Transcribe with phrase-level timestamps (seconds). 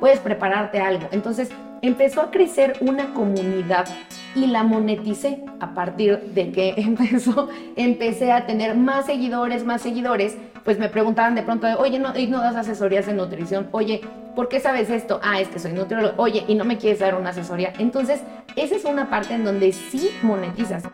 [0.00, 1.08] puedes prepararte algo.
[1.12, 1.50] Entonces
[1.82, 3.86] empezó a crecer una comunidad
[4.34, 10.36] y la moneticé a partir de que empezó, empecé a tener más seguidores, más seguidores,
[10.64, 14.00] pues me preguntaban de pronto, oye, no, no das asesorías de nutrición, oye,
[14.34, 15.20] ¿por qué sabes esto?
[15.22, 17.72] Ah, es que soy nutriólogo, oye, y no me quieres dar una asesoría.
[17.78, 18.20] Entonces,
[18.56, 20.84] esa es una parte en donde sí monetizas.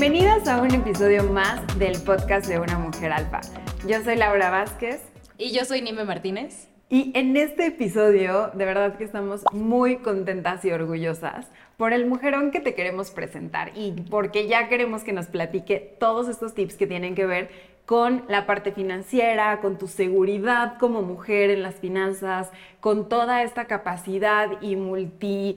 [0.00, 3.40] Bienvenidas a un episodio más del podcast de Una Mujer Alfa.
[3.84, 5.02] Yo soy Laura Vázquez.
[5.36, 6.68] Y yo soy Nime Martínez.
[6.88, 12.52] Y en este episodio, de verdad que estamos muy contentas y orgullosas por el mujerón
[12.52, 16.86] que te queremos presentar y porque ya queremos que nos platique todos estos tips que
[16.86, 17.50] tienen que ver
[17.84, 23.64] con la parte financiera, con tu seguridad como mujer en las finanzas, con toda esta
[23.64, 25.56] capacidad y multi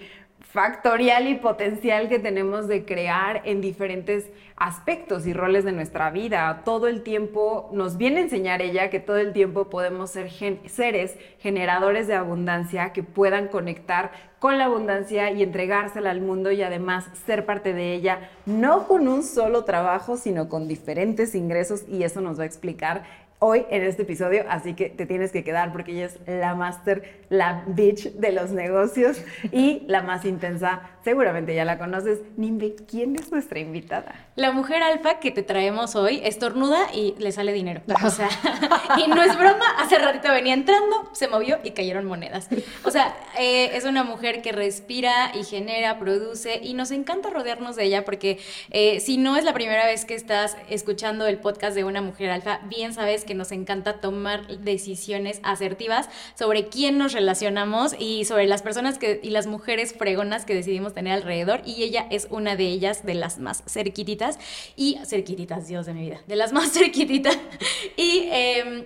[0.52, 4.26] factorial y potencial que tenemos de crear en diferentes
[4.58, 6.62] aspectos y roles de nuestra vida.
[6.66, 10.30] Todo el tiempo nos viene a enseñar ella que todo el tiempo podemos ser
[10.66, 16.64] seres generadores de abundancia que puedan conectar con la abundancia y entregársela al mundo y
[16.64, 22.04] además ser parte de ella, no con un solo trabajo, sino con diferentes ingresos y
[22.04, 23.04] eso nos va a explicar
[23.44, 27.26] hoy en este episodio, así que te tienes que quedar porque ella es la máster,
[27.30, 29.20] la bitch de los negocios
[29.52, 30.82] y la más intensa.
[31.04, 32.20] Seguramente ya la conoces.
[32.38, 34.14] Nimbe, ¿quién es nuestra invitada?
[34.36, 37.82] La mujer alfa que te traemos hoy estornuda y le sale dinero.
[38.06, 38.30] O sea,
[39.04, 42.48] y no es broma, hace ratito venía entrando, se movió y cayeron monedas.
[42.84, 47.76] O sea, eh, es una mujer que respira y genera, produce y nos encanta rodearnos
[47.76, 48.38] de ella porque
[48.70, 52.30] eh, si no es la primera vez que estás escuchando el podcast de una mujer
[52.30, 58.26] alfa, bien sabes que que nos encanta tomar decisiones asertivas sobre quién nos relacionamos y
[58.26, 61.62] sobre las personas que, y las mujeres fregonas que decidimos tener alrededor.
[61.64, 64.38] Y ella es una de ellas, de las más cerquititas.
[64.76, 67.40] Y cerquititas, Dios de mi vida, de las más cerquititas.
[67.96, 68.86] Y em,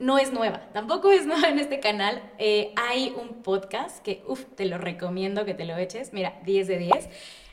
[0.00, 2.20] no es nueva, tampoco es nueva en este canal.
[2.38, 6.12] Eh, hay un podcast que, uff, te lo recomiendo que te lo eches.
[6.12, 7.08] Mira, 10 de 10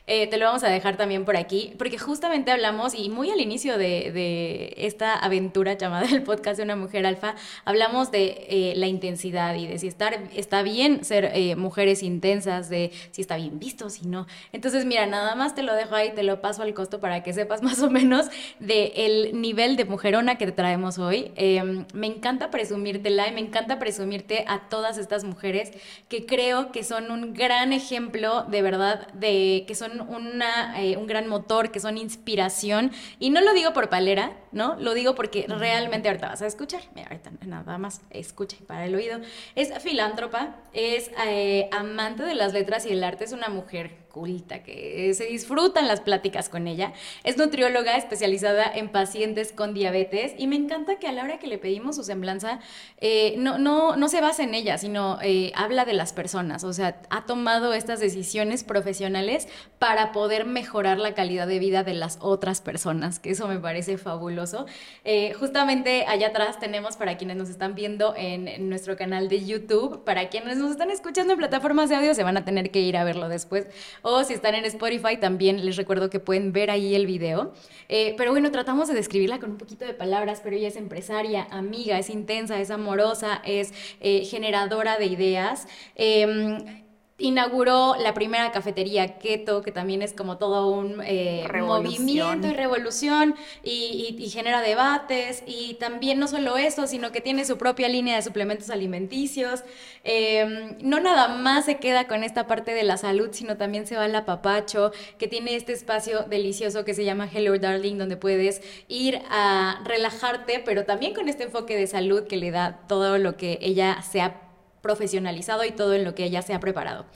[0.08, 3.40] eh, te lo vamos a dejar también por aquí, porque justamente hablamos, y muy al
[3.40, 7.34] inicio de, esta aventura llamada el podcast de una mujer alfa,
[7.64, 12.68] hablamos de eh, la intensidad y de si estar, está bien ser eh, mujeres intensas,
[12.68, 14.28] de si está bien visto, si no.
[14.52, 17.32] Entonces, mira, nada más te lo dejo ahí, te lo paso al costo para que
[17.32, 18.26] sepas más o menos
[18.60, 21.32] del nivel de mujerona que te traemos hoy.
[21.34, 25.72] Em, me encanta presumírtela y me encanta presumirte a todas estas mujeres
[26.08, 31.06] que creo que son un gran ejemplo de verdad de que son una, eh, un
[31.06, 32.92] gran motor, que son inspiración.
[33.18, 34.76] Y no lo digo por palera, ¿no?
[34.78, 36.82] Lo digo porque realmente ahorita vas a escuchar.
[36.94, 39.20] Mira, ahorita nada más escucha para el oído.
[39.54, 45.12] Es filántropa, es eh, amante de las letras y el arte, es una mujer que
[45.14, 46.92] se disfrutan las pláticas con ella.
[47.22, 51.46] Es nutrióloga especializada en pacientes con diabetes y me encanta que a la hora que
[51.46, 52.60] le pedimos su semblanza,
[52.98, 56.64] eh, no, no, no se basa en ella, sino eh, habla de las personas.
[56.64, 61.94] O sea, ha tomado estas decisiones profesionales para poder mejorar la calidad de vida de
[61.94, 64.64] las otras personas, que eso me parece fabuloso.
[65.04, 69.44] Eh, justamente allá atrás tenemos para quienes nos están viendo en, en nuestro canal de
[69.44, 72.80] YouTube, para quienes nos están escuchando en plataformas de audio, se van a tener que
[72.80, 73.66] ir a verlo después
[74.08, 77.52] o si están en Spotify, también les recuerdo que pueden ver ahí el video.
[77.88, 81.48] Eh, pero bueno, tratamos de describirla con un poquito de palabras, pero ella es empresaria,
[81.50, 85.66] amiga, es intensa, es amorosa, es eh, generadora de ideas.
[85.96, 86.85] Em,
[87.18, 93.34] inauguró la primera cafetería keto, que también es como todo un eh, movimiento y revolución
[93.62, 95.42] y, genera debates.
[95.46, 99.64] Y también no solo eso, sino que tiene su propia línea de suplementos alimenticios.
[100.04, 103.96] Em, no nada más se queda con esta parte de la salud, sino también se
[103.96, 108.60] va al apapacho, que tiene este espacio delicioso que se llama Hello Darling, donde puedes
[108.88, 113.36] ir a relajarte, pero también con este enfoque de salud que le da todo lo
[113.38, 114.45] que ella se ha
[114.86, 117.06] profesionalizado y todo en lo que ella se ha preparado.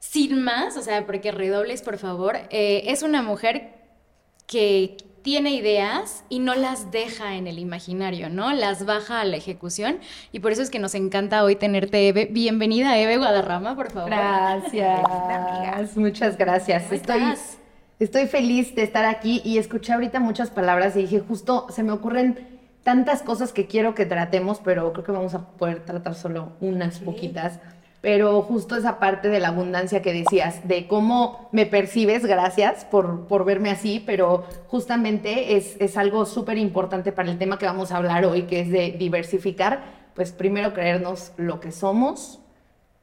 [0.00, 3.72] Sin más, o sea, porque redobles, por favor, eh, es una mujer
[4.46, 8.52] que tiene ideas y no las deja en el imaginario, ¿no?
[8.52, 9.98] Las baja a la ejecución
[10.32, 12.28] y por eso es que nos encanta hoy tenerte, Eve.
[12.30, 14.10] Bienvenida, Eve Guadarrama, por favor.
[14.10, 16.92] Gracias, muchas gracias.
[16.92, 17.22] Estoy,
[17.98, 21.92] estoy feliz de estar aquí y escuché ahorita muchas palabras y dije, justo se me
[21.92, 26.52] ocurren tantas cosas que quiero que tratemos, pero creo que vamos a poder tratar solo
[26.60, 27.60] unas poquitas.
[28.00, 33.26] Pero justo esa parte de la abundancia que decías, de cómo me percibes, gracias por,
[33.26, 37.92] por verme así, pero justamente es, es algo súper importante para el tema que vamos
[37.92, 39.82] a hablar hoy, que es de diversificar,
[40.14, 42.40] pues primero creernos lo que somos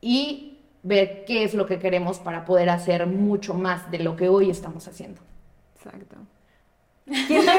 [0.02, 4.30] y ver qué es lo que queremos para poder hacer mucho más de lo que
[4.30, 5.22] hoy estamos haciendo.
[5.76, 6.18] Exacto.
[7.28, 7.52] ¿Quién te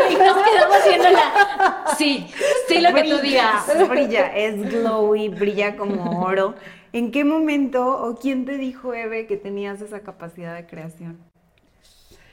[1.97, 2.27] sí,
[2.69, 3.89] sí lo que tú digas.
[3.89, 6.55] Brilla, es glowy, brilla como oro.
[6.93, 11.19] ¿En qué momento o quién te dijo, Eve, que tenías esa capacidad de creación?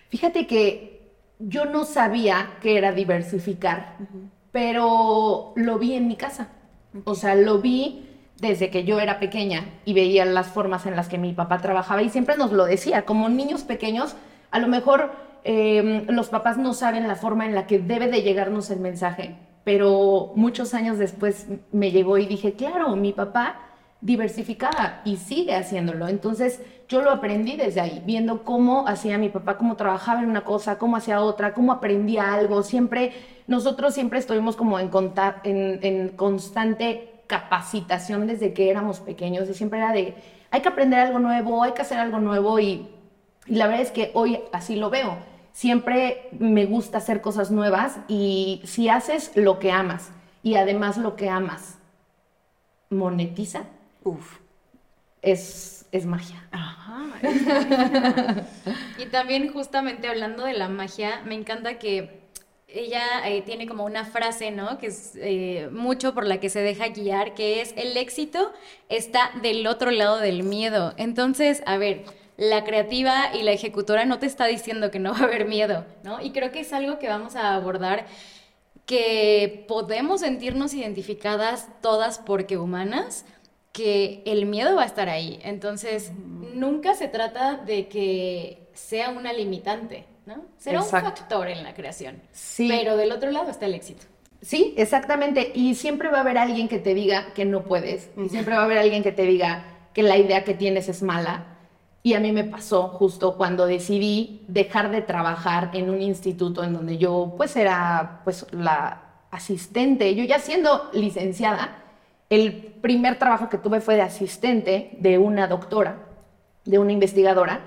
[0.09, 1.09] Fíjate que
[1.39, 3.97] yo no sabía que era diversificar,
[4.51, 6.49] pero lo vi en mi casa.
[7.03, 8.09] O sea, lo vi
[8.39, 12.01] desde que yo era pequeña y veía las formas en las que mi papá trabajaba
[12.01, 14.15] y siempre nos lo decía, como niños pequeños,
[14.51, 15.11] a lo mejor
[15.45, 19.37] em, los papás no saben la forma en la que debe de llegarnos el mensaje,
[19.63, 23.61] pero muchos años después me llegó y dije, claro, mi papá
[24.01, 26.07] diversificada y sigue haciéndolo.
[26.07, 30.43] Entonces yo lo aprendí desde ahí, viendo cómo hacía mi papá, cómo trabajaba en una
[30.43, 32.61] cosa, cómo hacía otra, cómo aprendía algo.
[32.61, 33.13] Siempre,
[33.47, 34.91] nosotros siempre estuvimos como en,
[35.43, 40.13] en, constante capacitación desde que éramos pequeños y siempre era de,
[40.51, 42.87] hay que aprender algo nuevo, hay que hacer algo nuevo y
[43.47, 45.17] la verdad es que hoy así lo veo.
[45.55, 50.09] Siempre me gusta hacer cosas nuevas y si haces lo que amas
[50.43, 51.77] y además lo que amas
[52.89, 53.63] monetiza,
[54.03, 54.39] Uf.
[55.21, 56.45] Es, es magia.
[56.51, 57.05] Ajá.
[58.99, 62.19] y también justamente hablando de la magia, me encanta que
[62.67, 64.77] ella eh, tiene como una frase, ¿no?
[64.77, 68.51] Que es eh, mucho por la que se deja guiar, que es el éxito
[68.89, 70.93] está del otro lado del miedo.
[70.97, 72.03] Entonces, a ver,
[72.37, 75.85] la creativa y la ejecutora no te está diciendo que no va a haber miedo,
[76.03, 76.21] ¿no?
[76.21, 78.05] Y creo que es algo que vamos a abordar
[78.85, 83.25] que podemos sentirnos identificadas todas porque humanas,
[83.71, 85.39] que el miedo va a estar ahí.
[85.43, 86.11] Entonces,
[86.53, 90.45] nunca se trata de que sea una limitante, ¿no?
[90.57, 92.21] Será un factor en la creación.
[92.31, 92.67] Sí.
[92.69, 94.05] Pero del otro lado está el éxito.
[94.41, 95.51] Sí, exactamente.
[95.55, 98.11] Y siempre va a haber alguien que te diga que no puedes.
[98.15, 101.01] Y siempre va a haber alguien que te diga que la idea que tienes es
[101.01, 101.54] mala.
[102.05, 106.73] Y a mí me pasó justo cuando decidí dejar de trabajar en un instituto en
[106.73, 111.83] donde yo pues era pues la asistente, yo ya siendo licenciada,
[112.29, 115.97] el primer trabajo que tuve fue de asistente de una doctora,
[116.63, 117.61] de una investigadora.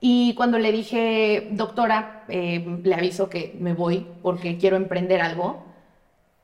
[0.00, 5.62] Y cuando le dije, doctora, eh, le aviso que me voy porque quiero emprender algo,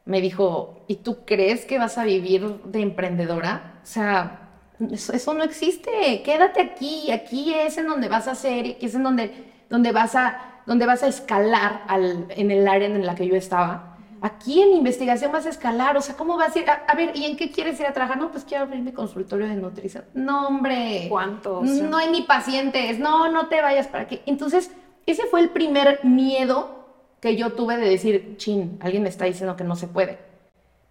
[0.05, 3.81] me dijo, ¿y tú crees que vas a vivir de emprendedora?
[3.83, 4.42] O sea,
[4.91, 9.03] eso, no existe, quédate aquí, aquí es en donde vas a hacer, aquí es en
[9.03, 9.33] donde,
[9.69, 11.83] donde, vas, a, donde vas a escalar
[12.31, 13.93] en el área en la que yo estaba
[14.23, 16.65] aquí en investigación vas a escalar, o sea, ¿cómo vas a ir?
[16.71, 18.19] A, ver, ¿y en qué quieres ir a trabajar?
[18.19, 20.05] No, pues quiero abrir mi consultorio de nutrición.
[20.15, 21.07] No, hombre.
[21.09, 21.69] ¿Cuántos?
[21.69, 24.21] No hay ni pacientes, no, no te vayas para aquí.
[24.25, 24.71] Entonces,
[25.05, 26.87] ese fue el primer miedo
[27.21, 30.19] que yo tuve de decir, chin, alguien me está diciendo que no se puede.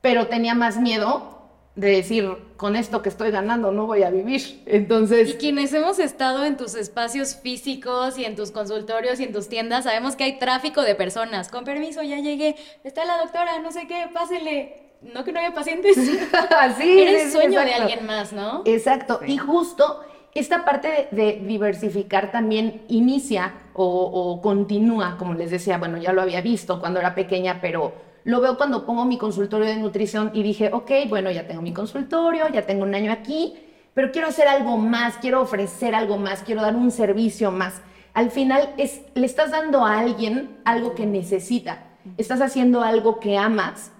[0.02, 1.41] Pero tenía más miedo
[1.76, 2.28] de decir,
[2.58, 4.62] con esto que estoy ganando no voy a vivir.
[4.66, 5.30] Entonces...
[5.30, 9.48] Y quienes hemos estado en tus espacios físicos y en tus consultorios y en tus
[9.48, 11.50] tiendas, sabemos que hay tráfico de personas.
[11.50, 12.56] Con permiso, ya llegué.
[12.84, 14.92] Está la doctora, no sé qué, pásele.
[15.02, 15.96] No que no haya pacientes.
[16.78, 18.64] sí, Eres sueño de alguien más, ¿no?
[18.66, 19.22] Exacto.
[19.26, 20.02] Y justo
[20.34, 26.22] esta parte de, diversificar también inicia o, o continúa, como les decía, bueno, ya lo
[26.22, 30.44] había visto cuando era pequeña, pero lo veo cuando pongo mi consultorio de nutrición y
[30.44, 33.56] dije, ok, bueno, ya tengo mi consultorio, ya tengo un año aquí,
[33.94, 37.82] pero quiero hacer algo más, quiero ofrecer algo más, quiero dar un servicio más.
[38.14, 41.84] Al final es, le estás dando a alguien algo que necesita,
[42.18, 43.92] estás haciendo algo que amas,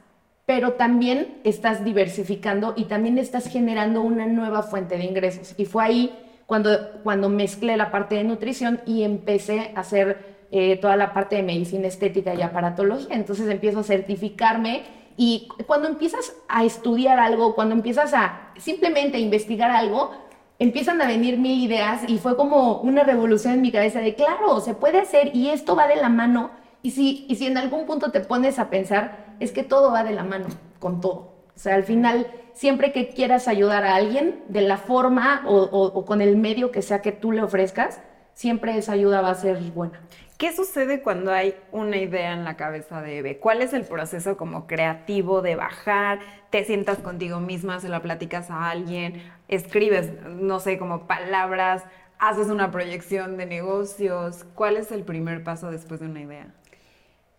[0.46, 5.56] pero también estás diversificando y también estás generando una nueva fuente de ingresos.
[5.58, 10.78] Y fue ahí cuando, cuando mezclé la parte de nutrición y empecé a hacer eh,
[10.78, 13.16] toda la parte de medicina estética y aparatología.
[13.16, 14.84] Entonces empiezo a certificarme
[15.18, 20.12] y cuando empiezas a estudiar algo, cuando empiezas a simplemente investigar algo,
[20.60, 24.60] empiezan a venir mil ideas y fue como una revolución en mi cabeza de, claro,
[24.60, 26.52] se puede hacer y esto va de la mano.
[26.84, 30.04] Y si, y si en algún punto te pones a pensar, es que todo va
[30.04, 30.48] de la mano
[30.80, 31.32] con todo.
[31.56, 36.06] O sea, al final, siempre que quieras ayudar a alguien, de la forma o, o
[36.06, 38.02] con el medio que sea que tú le ofrezcas,
[38.34, 40.02] siempre esa ayuda va a ser buena.
[40.42, 43.38] ¿Qué sucede cuando hay una idea en la cabeza de Eve?
[43.38, 46.18] ¿Cuál es el proceso como creativo de bajar?
[46.50, 51.84] ¿Te sientas contigo misma, se la platicas a alguien, escribes, no sé, como palabras,
[52.18, 54.44] haces una proyección de negocios?
[54.56, 56.48] ¿Cuál es el primer paso después de una idea?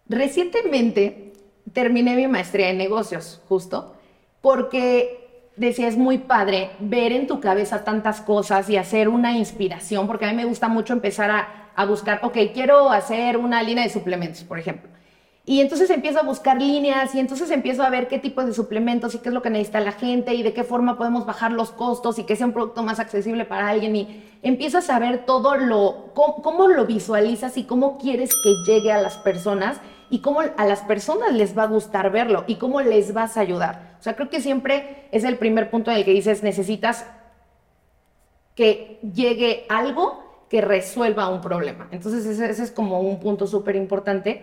[0.09, 1.33] Recientemente
[1.73, 3.97] terminé mi maestría en negocios, justo,
[4.41, 10.07] porque decía, es muy padre ver en tu cabeza tantas cosas y hacer una inspiración,
[10.07, 13.85] porque a mí me gusta mucho empezar a a buscar, ok, quiero hacer una línea
[13.85, 14.91] de suplementos, por ejemplo.
[15.45, 19.15] Y entonces empiezo a buscar líneas y entonces empiezo a ver qué tipo de suplementos
[19.15, 21.73] y qué es lo que necesita la gente y de qué forma podemos bajar los
[21.73, 23.97] costos y que sea un producto más accesible para alguien.
[23.97, 29.03] Y empiezo a saber todo lo, cómo, lo visualizas y cómo quieres que llegue a
[29.03, 29.81] las personas.
[30.11, 33.41] y cómo a las personas les va a gustar verlo y cómo les vas a
[33.41, 33.97] ayudar.
[33.99, 37.07] O sea, creo que siempre es el primer punto en el que dices, necesitas
[38.55, 40.22] que llegue algo
[40.53, 41.89] que resuelva un problema.
[41.93, 44.43] Entonces ese, es como un punto súper importante.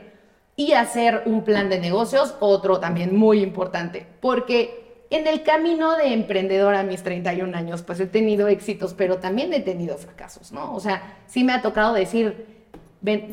[0.56, 6.14] Y hacer un plan de negocios, otro también muy importante, porque en el camino de
[6.14, 10.74] emprendedor a mis 31 años, pues he tenido éxitos, pero también he tenido fracasos, ¿no?
[10.74, 12.66] O sea, sí me ha tocado decir,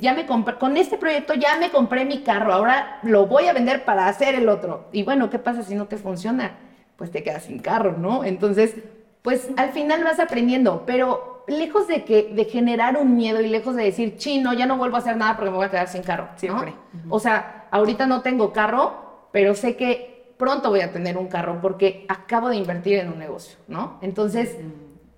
[0.03, 3.55] ya me compré, con este proyecto ya me compré mi carro, ahora lo voy a
[3.55, 4.91] vender para hacer el otro.
[4.93, 6.59] Y bueno, ¿qué pasa si no te funciona?
[6.97, 8.23] Pues te quedas sin carro, ¿no?
[8.23, 8.75] Entonces,
[9.23, 13.77] pues al final vas aprendiendo, pero lejos de que de generar un miedo y lejos
[13.77, 16.03] de decir, chino, ya no vuelvo a hacer nada porque me voy a quedar sin
[16.03, 16.75] carro, siempre.
[17.09, 21.61] O sea, ahorita no tengo carro, pero sé que pronto voy a tener un carro
[21.61, 23.99] porque acabo de invertir en un negocio, ¿no?
[24.03, 24.57] Entonces,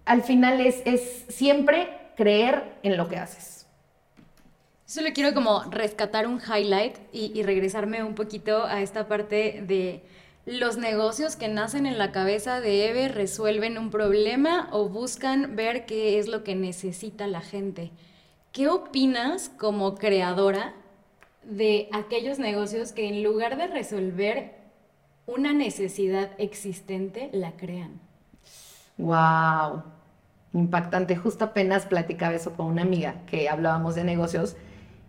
[0.04, 3.66] al final es, es siempre creer en lo que haces.
[4.85, 10.02] Solo quiero como rescatar un highlight y regresarme un poquito a esta parte de
[10.49, 15.85] los negocios que nacen en la cabeza de Eve resuelven un problema o buscan ver
[15.85, 17.90] qué es lo que necesita la gente.
[18.50, 20.75] ¿Qué opinas como creadora
[21.43, 24.55] de aquellos negocios que en lugar de resolver
[25.26, 28.00] una necesidad existente, la crean?
[28.97, 29.83] ¡Wow!
[30.55, 31.14] Impactante.
[31.14, 34.57] Justo apenas platicaba eso con una amiga que hablábamos de negocios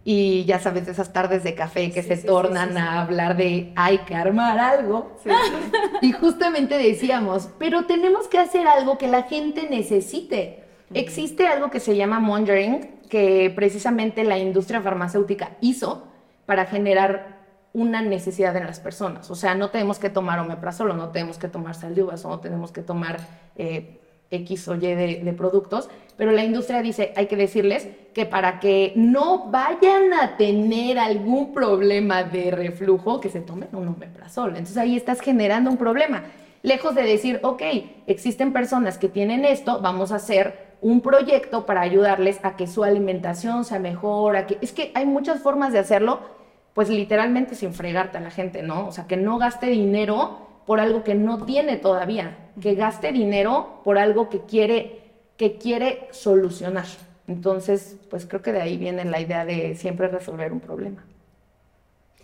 [0.05, 4.15] y ya sabes, esas tardes de café que se tornan a hablar de hay que
[4.15, 5.17] armar algo.
[6.01, 10.63] y justamente decíamos, pero tenemos que hacer algo que la gente necesite.
[10.93, 16.07] Existe algo que se llama mongering, que precisamente la industria farmacéutica hizo
[16.45, 17.39] para generar
[17.73, 19.29] una necesidad en las personas.
[19.29, 22.39] O sea, no tenemos que tomar omeprazolo, no tenemos que tomar sal de uvas, no
[22.39, 23.19] tenemos que tomar
[23.55, 23.99] eh,
[24.31, 28.93] X o Y de, productos, pero la industria dice, hay que decirles que para que
[28.95, 34.49] no vayan a tener algún problema de reflujo, que se tomen un omeprazol.
[34.49, 36.23] Entonces ahí estás generando un problema.
[36.61, 37.61] Lejos de decir, ok,
[38.05, 42.83] existen personas que tienen esto, vamos a hacer un proyecto para ayudarles a que su
[42.83, 44.57] alimentación sea mejor, que...
[44.61, 46.19] Es que hay muchas formas de hacerlo,
[46.73, 48.87] pues literalmente sin fregarte a la gente, ¿no?
[48.87, 53.81] O sea, que no gaste dinero por algo que no tiene todavía, que gaste dinero
[53.83, 54.99] por algo que quiere,
[55.35, 56.85] que quiere solucionar.
[57.27, 61.03] Entonces, pues creo que de ahí viene la idea de siempre resolver un problema.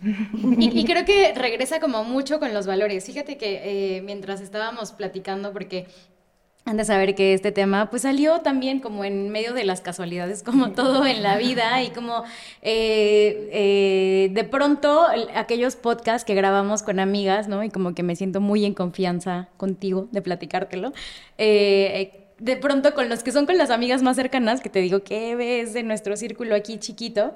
[0.00, 3.04] Y, creo que regresa como mucho con los valores.
[3.04, 5.88] Fíjate que eh, mientras estábamos platicando, porque
[6.66, 10.42] han de saber que este tema pues salió también como en medio de las casualidades,
[10.42, 12.24] como todo en la vida y como
[12.60, 17.62] eh, eh, de pronto aquellos podcasts que grabamos con amigas, ¿no?
[17.62, 20.92] Y como que me siento muy en confianza contigo de platicártelo.
[21.38, 25.02] Eh, de pronto con los que son con las amigas más cercanas, que te digo
[25.04, 27.32] que ves de nuestro círculo aquí chiquito,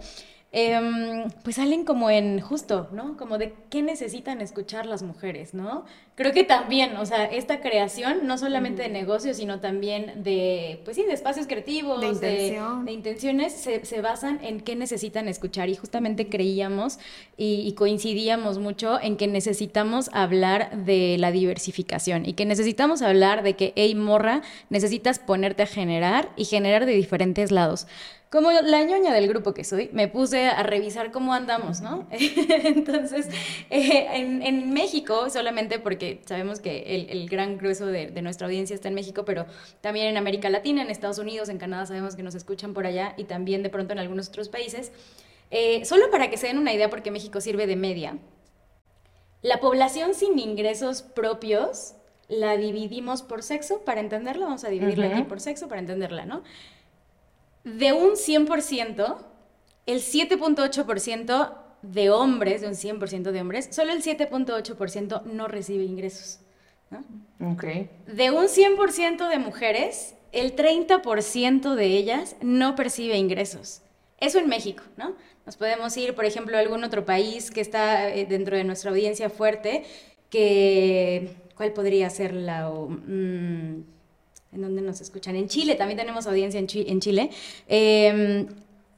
[0.52, 3.16] Em, pues salen como en justo, ¿no?
[3.16, 5.84] Como de qué necesitan escuchar las mujeres, ¿no?
[6.16, 10.96] Creo que también, o sea, esta creación, no solamente de negocios, sino también de, pues
[10.96, 15.68] sí, de espacios creativos, de, intenciones, se, basan en qué necesitan escuchar.
[15.68, 16.98] Y justamente creíamos
[17.36, 23.44] y, y coincidíamos mucho en que necesitamos hablar de la diversificación y que necesitamos hablar
[23.44, 27.86] de que, hey, morra, necesitas ponerte a generar y generar de diferentes lados
[28.30, 32.06] como la ñoña del grupo que soy, me puse a revisar cómo andamos, ¿no?
[32.12, 33.28] Entonces,
[33.70, 38.94] eh, en, México, solamente porque sabemos que el, gran grueso de, nuestra audiencia está en
[38.94, 39.46] México, pero
[39.80, 43.14] también en América Latina, en Estados Unidos, en Canadá sabemos que nos escuchan por allá
[43.16, 44.92] y también de pronto en algunos otros países.
[45.50, 48.16] Eh, solo para que se den una idea, porque México sirve de media,
[49.42, 51.94] la población sin ingresos propios
[52.28, 56.44] la dividimos por sexo, para entenderla, vamos a dividirla aquí por sexo para entenderla, ¿no?
[57.64, 59.18] De un 100%,
[59.86, 66.40] el 7.8% de hombres, de un 100% de hombres, solo el 7.8% no recibe ingresos.
[68.06, 73.82] De un 100% de mujeres, el 30% de ellas no percibe ingresos.
[74.18, 75.14] Eso en México, ¿no?
[75.46, 78.90] Nos podemos ir, por ejemplo, a algún otro país que está eh, dentro de nuestra
[78.90, 79.84] audiencia fuerte,
[80.28, 81.34] que...
[81.56, 82.70] ¿Cuál podría ser la...
[82.70, 83.84] Mm,
[84.52, 85.36] en donde nos escuchan.
[85.36, 86.66] En Chile, también tenemos audiencia en,
[87.00, 87.30] Chile.
[87.68, 88.46] Em,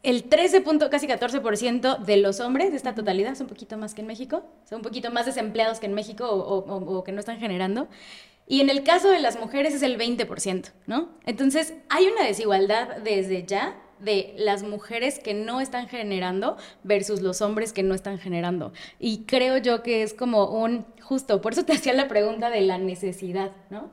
[0.02, 4.00] el 13, casi 14% de los hombres de esta totalidad, son un poquito más que
[4.00, 7.88] en México, son un poquito más desempleados que en México o, que no están generando.
[8.48, 11.10] Y en el caso de las mujeres es el 20%, ¿no?
[11.24, 17.40] Entonces, hay una desigualdad desde ya de las mujeres que no están generando versus los
[17.40, 18.72] hombres que no están generando.
[18.98, 22.62] Y creo yo que es como un, justo, por eso te hacía la pregunta de
[22.62, 23.90] la necesidad, ¿no?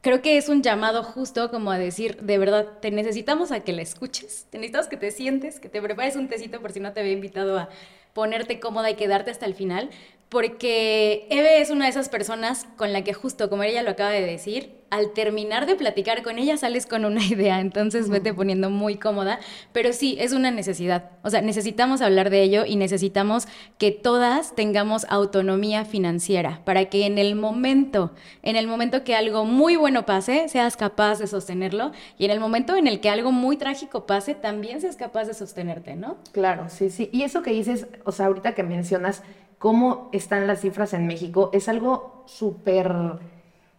[0.00, 3.72] Creo que es un llamado justo como a decir, de verdad, te necesitamos a que
[3.72, 6.92] la escuches, te necesitamos que te sientes, que te prepares un tecito por si no
[6.92, 7.68] te había invitado a,
[8.12, 9.90] ponerte cómoda y quedarte hasta el final,
[10.30, 14.10] porque Eve es una de esas personas con la que justo, como ella lo acaba
[14.10, 18.70] de decir, al terminar de platicar con ella sales con una idea, entonces vete poniendo
[18.70, 19.38] muy cómoda,
[19.72, 23.46] pero sí, es una necesidad, o sea, necesitamos hablar de ello y necesitamos
[23.78, 29.44] que todas tengamos autonomía financiera para que en el momento, en el momento que algo
[29.44, 33.32] muy bueno pase, seas capaz de sostenerlo y en el momento en el que algo
[33.32, 36.18] muy trágico pase, también seas capaz de sostenerte, ¿no?
[36.32, 37.08] Claro, sí, sí.
[37.12, 39.22] Y eso que dices, o sea, ahorita que mencionas,
[39.60, 42.90] cómo están las cifras en México es algo súper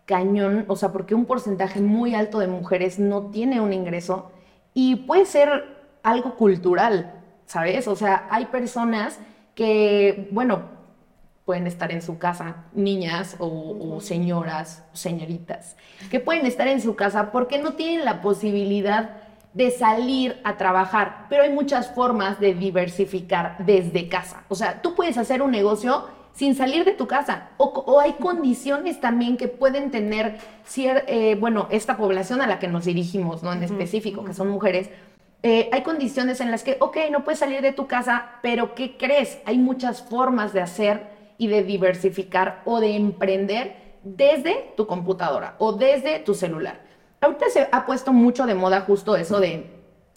[0.06, 4.32] cañón, o sea, porque un porcentaje muy alto de mujeres no tiene un ingreso
[4.76, 5.50] y puede ser
[6.04, 7.88] algo cultural, ¿sabes?
[7.88, 9.20] O sea, hay personas
[9.56, 10.66] que, bueno,
[11.46, 15.78] pueden estar en su casa, niñas o, señoras, señoritas,
[16.12, 19.18] que pueden estar en su casa porque no tienen la posibilidad
[19.54, 24.44] de salir a trabajar, pero hay muchas formas de diversificar desde casa.
[24.48, 29.02] O sea, tú puedes hacer un negocio sin salir de tu casa o, hay condiciones
[29.02, 30.38] también que pueden tener,
[30.78, 33.52] eh, bueno, esta población a la que nos dirigimos, ¿no?
[33.52, 34.90] En específico, que son mujeres.
[35.44, 38.96] Eh, hay condiciones en las que, ok, no puedes salir de tu casa, pero ¿qué
[38.96, 39.40] crees?
[39.46, 45.74] Hay muchas formas de hacer y de diversificar o de emprender desde tu computadora o
[45.74, 46.91] desde tu celular.
[47.22, 49.70] Ahorita se ha puesto mucho de moda justo eso de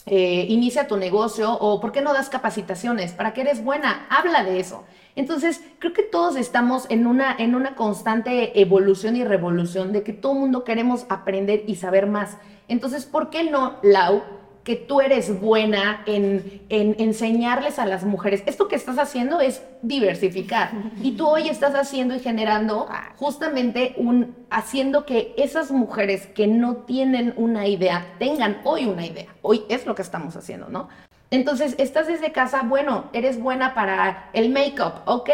[0.06, 4.42] eh, inicia tu negocio o por qué no das capacitaciones, para que eres buena, habla
[4.42, 4.84] de eso.
[5.14, 10.12] Entonces, creo que todos estamos en una, en una constante evolución y revolución de que
[10.12, 12.38] todo el mundo queremos aprender y saber más.
[12.68, 14.22] Entonces, ¿por qué no, Lau?
[14.64, 18.42] Que tú eres buena en, enseñarles a las mujeres.
[18.46, 20.72] Esto que estás haciendo es diversificar.
[21.02, 26.76] Y tú hoy estás haciendo y generando justamente un, haciendo que esas mujeres que no
[26.76, 29.26] tienen una idea tengan hoy una idea.
[29.42, 30.88] Hoy es lo que estamos haciendo, ¿no?
[31.30, 35.30] Entonces, estás desde casa, bueno, eres buena para el make-up, ok,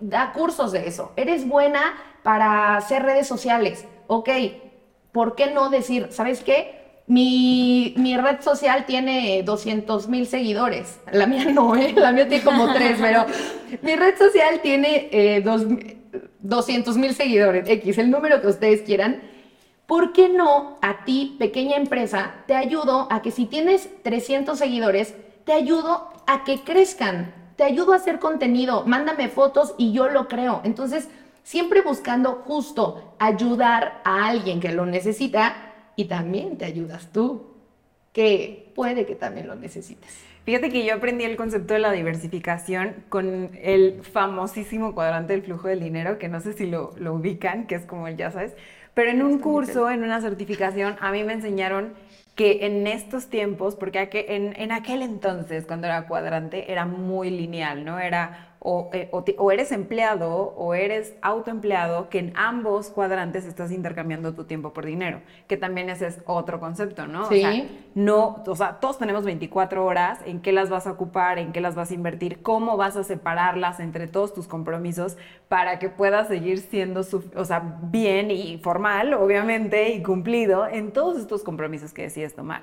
[0.00, 1.12] da cursos de eso.
[1.16, 4.28] Eres buena para hacer redes sociales, ok.
[5.10, 6.77] ¿Por qué no decir, ¿sabes qué?
[7.08, 11.00] Mi, red social tiene 200 mil seguidores.
[11.10, 11.94] La mía no, ¿eh?
[11.96, 13.24] La mía tiene como tres, pero
[13.80, 15.42] mi red social tiene eh,
[16.40, 17.66] 200 mil seguidores.
[17.66, 19.22] X, el número que ustedes quieran.
[19.86, 25.14] ¿Por qué no a ti, pequeña empresa, te ayudo a que si tienes 300 seguidores,
[25.44, 27.32] te ayudo a que crezcan?
[27.56, 28.84] Te ayudo a hacer contenido.
[28.84, 30.60] Mándame fotos y yo lo creo.
[30.62, 31.08] Entonces,
[31.42, 35.67] siempre buscando justo ayudar a alguien que lo necesita
[35.98, 37.56] y también te ayudas tú,
[38.12, 40.28] que puede que también lo necesites.
[40.44, 45.68] Fíjate que yo aprendí el concepto de la diversificación con el famosísimo cuadrante del flujo
[45.68, 48.54] del dinero, que no sé si lo, lo ubican, que es como el ya sabes,
[48.94, 51.94] pero en un curso, en una certificación, a mí me enseñaron
[52.36, 57.84] que en estos tiempos, porque en, en aquel entonces, cuando era cuadrante, era muy lineal,
[57.84, 57.98] ¿no?
[57.98, 58.47] Era
[58.92, 64.72] eh, o, eres empleado o eres autoempleado, que en ambos cuadrantes estás intercambiando tu tiempo
[64.72, 67.28] por dinero, que también ese es otro concepto, ¿no?
[67.28, 67.38] Sí.
[67.38, 71.38] O sea, no, o sea, todos tenemos 24 horas, ¿en qué las vas a ocupar?
[71.38, 72.42] ¿En qué las vas a invertir?
[72.42, 75.16] ¿Cómo vas a separarlas entre todos tus compromisos
[75.46, 77.02] para que puedas seguir siendo,
[77.36, 82.62] o sea, bien y formal, obviamente, y cumplido en todos estos compromisos que decides tomar?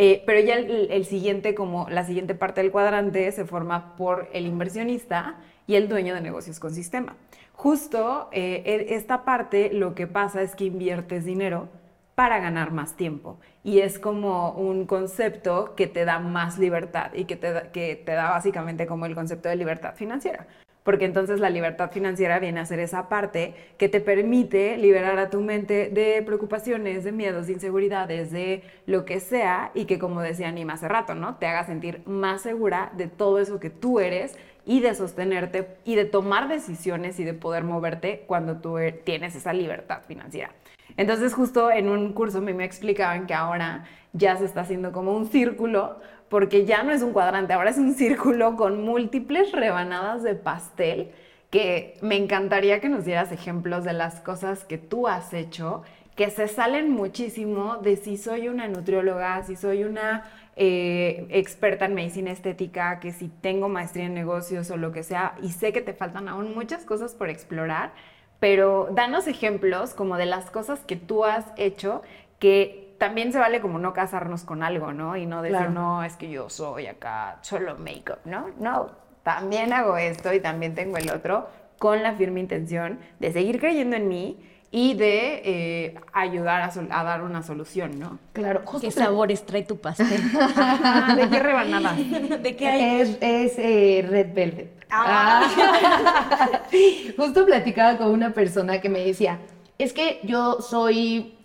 [0.00, 4.46] Eh, pero ya el, siguiente, como la siguiente parte del cuadrante, se forma por el
[4.46, 7.16] inversionista y el dueño de negocios con sistema.
[7.52, 11.68] Justo eh, e, esta parte lo que pasa es que inviertes dinero
[12.14, 13.40] para ganar más tiempo.
[13.64, 18.12] Y es como un concepto que te da más libertad y que te, que te
[18.12, 20.46] da básicamente como el concepto de libertad financiera
[20.88, 25.28] porque entonces la libertad financiera viene a ser esa parte que te permite liberar a
[25.28, 30.22] tu mente de preocupaciones, de miedos, de inseguridades, de lo que sea, y que como
[30.22, 31.34] decía Nima hace rato, ¿no?
[31.34, 35.94] Te haga sentir más segura de todo eso que tú eres y de sostenerte y
[35.94, 40.52] de tomar decisiones y de poder moverte cuando tú er, tienes esa libertad financiera.
[40.96, 45.14] Entonces justo en un curso me, me explicaban que ahora ya se está haciendo como
[45.14, 50.22] un círculo porque ya no es un cuadrante, ahora es un círculo con múltiples rebanadas
[50.22, 51.10] de pastel,
[51.50, 55.82] que me encantaría que nos dieras ejemplos de las cosas que tú has hecho,
[56.14, 60.24] que se salen muchísimo de si soy una nutrióloga, si soy una
[60.56, 65.36] eh, experta en medicina estética, que si tengo maestría en negocios o lo que sea,
[65.42, 67.92] y sé que te faltan aún muchas cosas por explorar,
[68.40, 72.02] pero danos ejemplos como de las cosas que tú has hecho
[72.38, 75.16] que también se vale como no casarnos con algo, ¿no?
[75.16, 78.50] Y no decir, no, es que yo soy acá solo make-up, ¿no?
[78.58, 78.90] No,
[79.22, 83.96] también hago esto y también tengo el otro con la firme intención de seguir creyendo
[83.96, 84.38] en mí
[84.70, 88.18] y de eh, ayudar a, dar una solución, ¿no?
[88.32, 88.62] Claro.
[88.80, 90.08] ¿Qué sabores trae tu pastel?
[91.16, 91.94] ¿De qué rebanada?
[92.42, 93.18] ¿De qué hay?
[93.20, 94.84] Es, eh, Red Velvet.
[94.90, 95.48] Ah.
[97.16, 99.38] Justo platicaba con una persona que me decía,
[99.78, 101.38] es que yo soy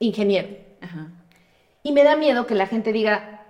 [0.00, 0.63] ingeniero.
[1.82, 3.44] Y me da miedo que la gente diga,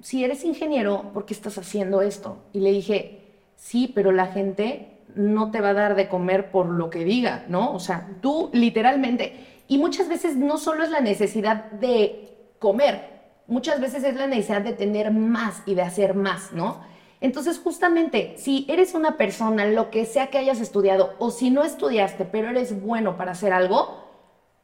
[0.00, 2.38] si eres ingeniero, ¿por qué estás haciendo esto?
[2.52, 3.20] Y le dije,
[3.56, 7.44] sí, pero la gente no te va a dar de comer por lo que diga,
[7.48, 7.72] ¿no?
[7.72, 13.12] O sea, tú literalmente, y muchas veces no solo es la necesidad de comer,
[13.46, 16.80] muchas veces es la necesidad de tener más y de hacer más, ¿no?
[17.20, 21.62] Entonces, justamente, si eres una persona, lo que sea que hayas estudiado, o si no
[21.62, 24.08] estudiaste, pero eres bueno para hacer algo,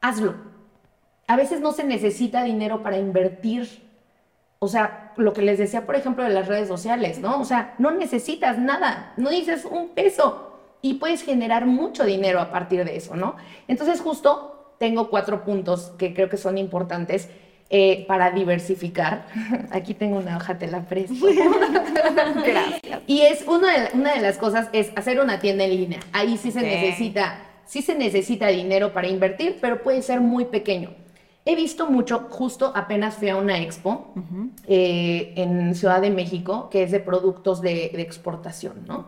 [0.01, 0.35] hazlo.
[1.29, 3.87] A veces no se necesita dinero para invertir.
[4.59, 7.41] O sea, lo que les decía, por ejemplo, de las redes sociales, ¿no?
[7.41, 12.51] O sea, no necesitas nada, no dices un peso y puedes generar mucho dinero a
[12.51, 13.37] partir de eso, ¿no?
[13.69, 17.29] Entonces, justo tengo cuatro puntos que creo que son importantes
[17.71, 19.27] eh, para diversificar.
[19.71, 21.14] Aquí tengo una hoja, te la presto.
[22.47, 23.03] Gracias.
[23.07, 26.01] Y es una de, una de las cosas es hacer una tienda en línea.
[26.12, 30.91] Ahí sí se necesita, sí se necesita dinero para invertir, pero puede ser muy pequeño.
[31.44, 34.12] He visto mucho, justo apenas fui a una expo
[34.66, 39.07] eh, en Ciudad de México, que es de productos de, exportación, ¿no?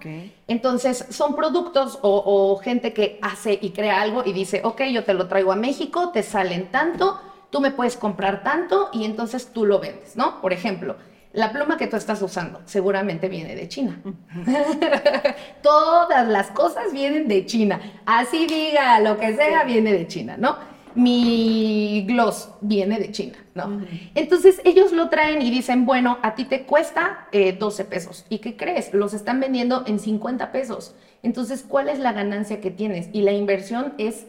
[0.48, 5.04] Entonces, son productos o, o, gente que hace y crea algo y dice, ok, yo
[5.04, 9.52] te lo traigo a México, te salen tanto, tú me puedes comprar tanto y entonces
[9.52, 10.40] tú lo vendes, ¿no?
[10.40, 10.96] Por ejemplo,
[11.32, 14.00] la pluma que tú estás usando seguramente viene de China.
[15.62, 17.80] Todas las cosas vienen de China.
[18.04, 20.56] Así diga, lo que sea, viene de China, ¿no?
[20.94, 23.80] Mi gloss viene de China, ¿no?
[24.14, 28.26] Entonces ellos lo traen y dicen, bueno, a ti te cuesta 12 eh, pesos.
[28.28, 28.92] ¿Y qué crees?
[28.92, 30.94] Los están vendiendo en 50 pesos.
[31.22, 33.08] Entonces, ¿cuál es la ganancia que tienes?
[33.12, 34.26] Y la inversión es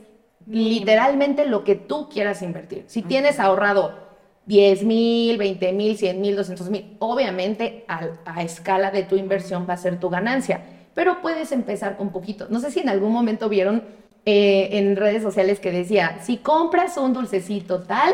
[0.48, 2.84] literalmente lo que tú quieras invertir.
[2.88, 3.94] Si tienes ahorrado
[4.46, 9.76] 10 mil, 20 mil, 100 mil, 200 mil, obviamente a, escala de tu inversión va
[9.76, 10.62] a ser tu ganancia,
[10.94, 12.48] pero puedes empezar con poquito.
[12.50, 13.84] No sé si en algún momento vieron
[14.26, 18.14] eh, en redes sociales que decía, si compras un dulcecito tal,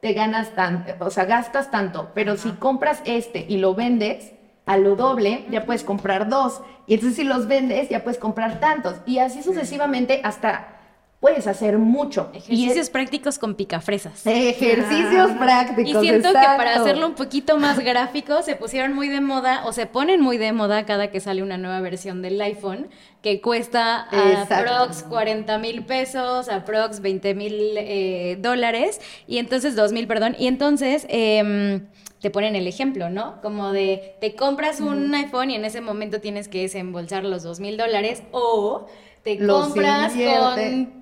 [0.00, 4.32] te ganas tanto, o sea, gastas tanto, pero si compras este y lo vendes,
[4.66, 6.60] a lo doble, ya puedes comprar dos.
[6.86, 8.96] Y entonces si los vendes, ya puedes comprar tantos.
[9.04, 10.79] Y así sucesivamente hasta
[11.20, 12.30] puedes hacer mucho.
[12.32, 14.26] Ejercicios prácticos con picafresas.
[14.26, 16.02] Ejercicios prácticos.
[16.02, 19.72] Y siento que para hacerlo un poquito más gráfico, se pusieron muy de moda o
[19.72, 22.88] se ponen muy de moda cada que sale una nueva versión del iPhone,
[23.22, 30.06] que cuesta aprox 40 mil pesos, aprox 20 mil eh, dólares, y entonces 2 mil,
[30.08, 31.06] perdón, y entonces...
[31.08, 31.86] Em,
[32.20, 33.40] te ponen el ejemplo, ¿no?
[33.40, 37.60] Como de, te compras un iPhone y en ese momento tienes que desembolsar los dos
[37.60, 38.88] mil dólares o
[39.22, 40.99] te compras con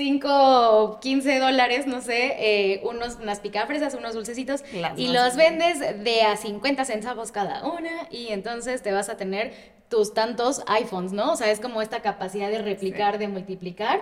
[0.00, 4.64] 5 o 15 dólares, no sé, eh, unos, unas picafresas, unos dulcecitos,
[4.96, 9.52] y los vendes de a 50 centavos cada una, y entonces te vas a tener
[9.90, 11.32] tus tantos iPhones, ¿no?
[11.32, 14.00] O sea, es como esta capacidad de replicar, de multiplicar,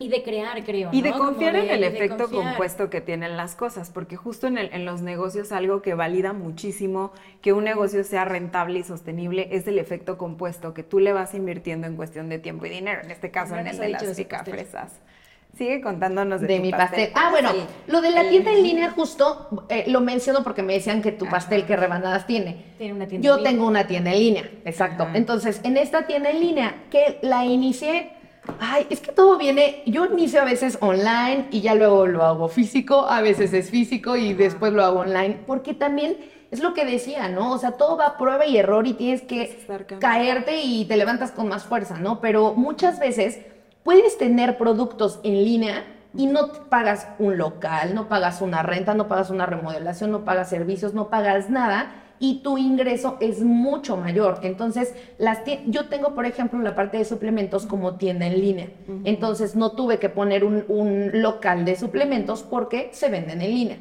[0.00, 0.90] y de crear, creo.
[0.92, 4.72] Y de confiar en el efecto compuesto que tienen las cosas, porque justo en, el,
[4.72, 9.66] en, los negocios algo que valida muchísimo que un negocio sea rentable y sostenible es
[9.66, 13.10] el efecto compuesto que tú le vas invirtiendo en cuestión de tiempo y dinero, en
[13.10, 15.00] este caso en el de las fresas.
[15.56, 17.10] Sigue contándonos de, mi pastel.
[17.16, 17.50] Ah, bueno,
[17.88, 21.26] lo de la tienda en línea justo eh, lo menciono porque me decían que tu
[21.26, 22.66] pastel qué rebanadas tiene.
[22.78, 25.08] Tiene una tienda Yo tengo una tienda en línea, exacto.
[25.14, 28.12] Entonces, en esta tienda en línea que la inicié
[28.60, 32.48] Ay, es que todo viene, yo inicio a veces online y ya luego lo hago
[32.48, 36.16] físico, a veces es físico y después lo hago online, porque también
[36.50, 37.52] es lo que decía, ¿no?
[37.52, 39.66] O sea, todo va a prueba y error y tienes que
[40.00, 42.20] caerte y te levantas con más fuerza, ¿no?
[42.20, 43.38] Pero muchas veces
[43.84, 45.84] puedes tener productos en línea
[46.14, 50.48] y no pagas un local, no pagas una renta, no pagas una remodelación, no pagas
[50.48, 54.40] servicios, no pagas nada y tu ingreso es mucho mayor.
[54.42, 58.68] Entonces, las yo tengo, por ejemplo, la parte de suplementos como tienda en línea.
[59.04, 63.78] Entonces, no tuve que poner un, local de suplementos porque se venden en línea.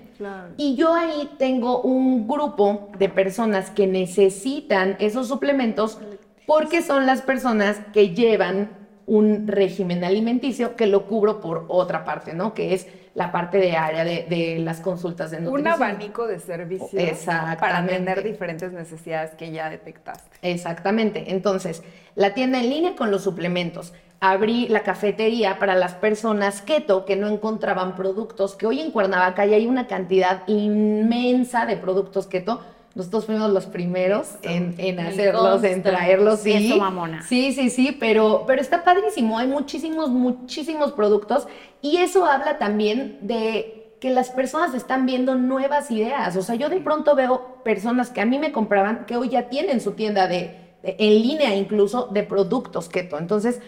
[0.57, 5.99] Y yo ahí tengo un grupo de personas que necesitan esos suplementos
[6.45, 8.69] porque son las personas que llevan
[9.05, 12.53] un régimen alimenticio que lo cubro por otra parte, ¿no?
[12.53, 15.61] Que es la parte de área de, las consultas de nutrición.
[15.61, 20.37] Un abanico de servicios para atender diferentes necesidades que ya detectaste.
[20.43, 21.31] Exactamente.
[21.31, 21.81] Entonces,
[22.13, 23.91] la tienda en línea con los suplementos.
[24.19, 29.47] Abrí la cafetería para las personas keto que no encontraban productos, que hoy en Cuernavaca
[29.47, 32.61] ya hay una cantidad inmensa de productos keto
[32.97, 36.39] nosotros fuimos los primeros en, en hacerlos, en traerlos.
[36.39, 37.21] Sí, mamona.
[37.21, 39.37] Sí, sí, sí, pero, pero está padrísimo.
[39.37, 41.47] Hay muchísimos, muchísimos productos
[41.79, 46.35] y eso habla también de que las personas están viendo nuevas ideas.
[46.37, 49.47] O sea, yo de pronto veo personas que a mí me compraban que hoy ya
[49.47, 53.19] tienen su tienda de, en línea incluso de productos keto.
[53.19, 53.61] Entonces,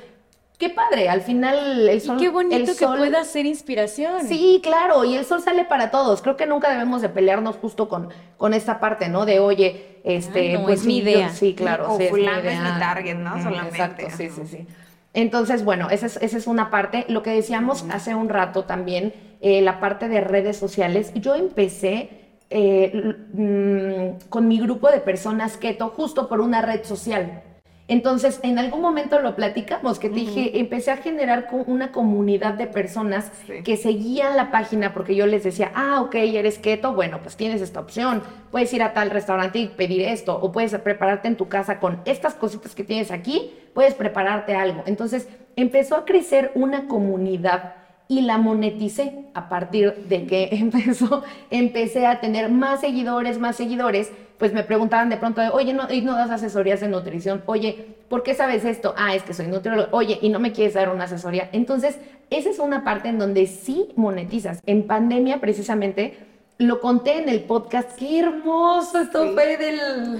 [0.59, 2.17] qué padre, al final el sol.
[2.17, 4.27] Y qué bonito el que sol- pueda ser inspiración.
[4.27, 6.21] Sí, claro, y el sol sale para todos.
[6.21, 9.25] Creo que nunca debemos de pelearnos justo con, con esta parte, ¿no?
[9.25, 11.29] De, oye, este, Ah, no, pues es mi sí, yo- idea.
[11.29, 11.93] sí, claro.
[11.93, 12.77] O sí, fulano es mi idea.
[12.79, 13.41] target, ¿no?
[13.41, 14.35] Solamente, Exacto, sí, ajá.
[14.35, 14.67] sí, sí.
[15.13, 17.05] Entonces, bueno, esa es, esa es una parte.
[17.07, 21.11] Lo que decíamos hace un rato también, eh, la parte de redes sociales.
[21.15, 22.09] Yo empecé
[22.51, 22.91] eh,
[23.33, 27.43] mm, con mi grupo de personas keto justo por una red social.
[27.89, 32.67] Entonces, en algún momento lo platicamos, que te dije, empecé a generar una comunidad de
[32.67, 33.63] personas Sí.
[33.63, 37.61] que seguían la página porque yo les decía, ah, ok, eres keto, bueno, pues tienes
[37.61, 38.21] esta opción,
[38.51, 41.99] puedes ir a tal restaurante y pedir esto, o puedes prepararte en tu casa con
[42.05, 44.83] estas cositas que tienes aquí, puedes prepararte algo.
[44.85, 47.73] Entonces, empezó a crecer una comunidad
[48.07, 54.11] y la moneticé a partir de que empezó, empecé a tener más seguidores, más seguidores,
[54.39, 58.23] pues me preguntaban de pronto, oye, no, y no das asesorías de nutrición, oye, ¿por
[58.23, 58.95] qué sabes esto?
[58.97, 61.49] Ah, es que soy nutriólogo, oye, y no me quieres dar una asesoría.
[61.51, 61.99] Entonces,
[62.29, 64.61] esa es una parte en donde sí monetizas.
[64.65, 66.17] En pandemia, precisamente,
[66.57, 69.31] lo conté en el podcast, qué hermoso, esto Sí.
[69.33, 69.73] fue de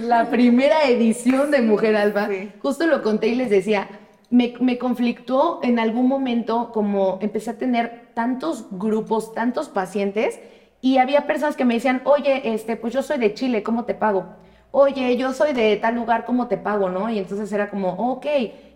[0.08, 2.27] la primera edición de Mujer Alba.
[2.27, 2.51] Sí.
[2.62, 3.88] Justo lo conté y les decía,
[4.29, 10.39] me, me conflictó en algún momento como empecé a tener tantos grupos, tantos pacientes
[10.82, 13.94] y había personas que me decían, oye, este, pues yo soy de Chile, ¿cómo te
[13.94, 14.26] pago?
[14.72, 16.89] Oye, yo soy de tal lugar, ¿cómo te pago?
[16.89, 17.10] ¿No?
[17.10, 18.26] Y entonces era como, ok.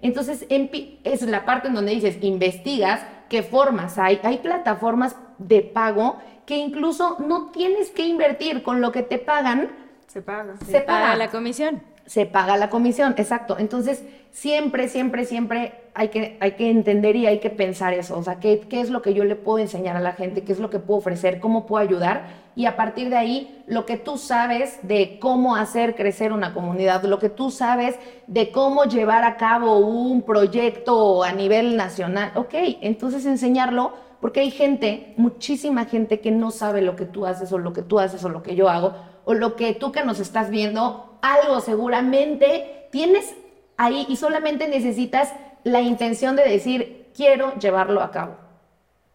[0.01, 4.19] Entonces es la parte en donde dices, investigas qué formas hay.
[4.23, 9.69] Hay plataformas de pago que incluso no tienes que invertir con lo que te pagan,
[10.07, 10.55] Se paga.
[10.65, 11.81] se Para paga la comisión.
[12.05, 13.57] Se paga la comisión, exacto.
[13.57, 18.17] Entonces, siempre, siempre, siempre hay que, hay que entender y hay que pensar eso.
[18.17, 20.43] O sea, ¿qué, ¿qué es lo que yo le puedo enseñar a la gente?
[20.43, 21.39] ¿Qué es lo que puedo ofrecer?
[21.39, 22.43] ¿Cómo puedo ayudar?
[22.55, 27.03] Y a partir de ahí, lo que tú sabes de cómo hacer crecer una comunidad,
[27.03, 32.31] lo que tú sabes de cómo llevar a cabo un proyecto a nivel nacional.
[32.35, 37.51] Ok, entonces enseñarlo porque hay gente, muchísima gente que no sabe lo que tú haces
[37.51, 38.93] o lo que tú haces o lo que yo hago
[39.25, 43.33] o lo que tú que nos estás viendo, algo seguramente tienes
[43.77, 45.33] ahí y solamente necesitas
[45.63, 48.35] la intención de decir, quiero llevarlo a cabo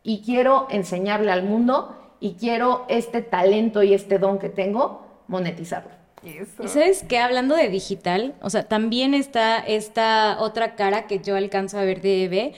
[0.03, 5.91] y quiero enseñarle al mundo y quiero este talento y este don que tengo monetizarlo.
[6.25, 6.65] Eso.
[6.65, 11.37] Y sabes que hablando de digital, o sea, también está esta otra cara que yo
[11.37, 12.55] alcanzo a ver de Eve,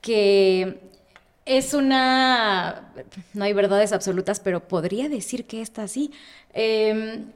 [0.00, 0.80] que
[1.44, 2.90] es una,
[3.34, 6.10] no hay verdades absolutas, pero podría decir que esta sí.
[6.54, 7.26] Em,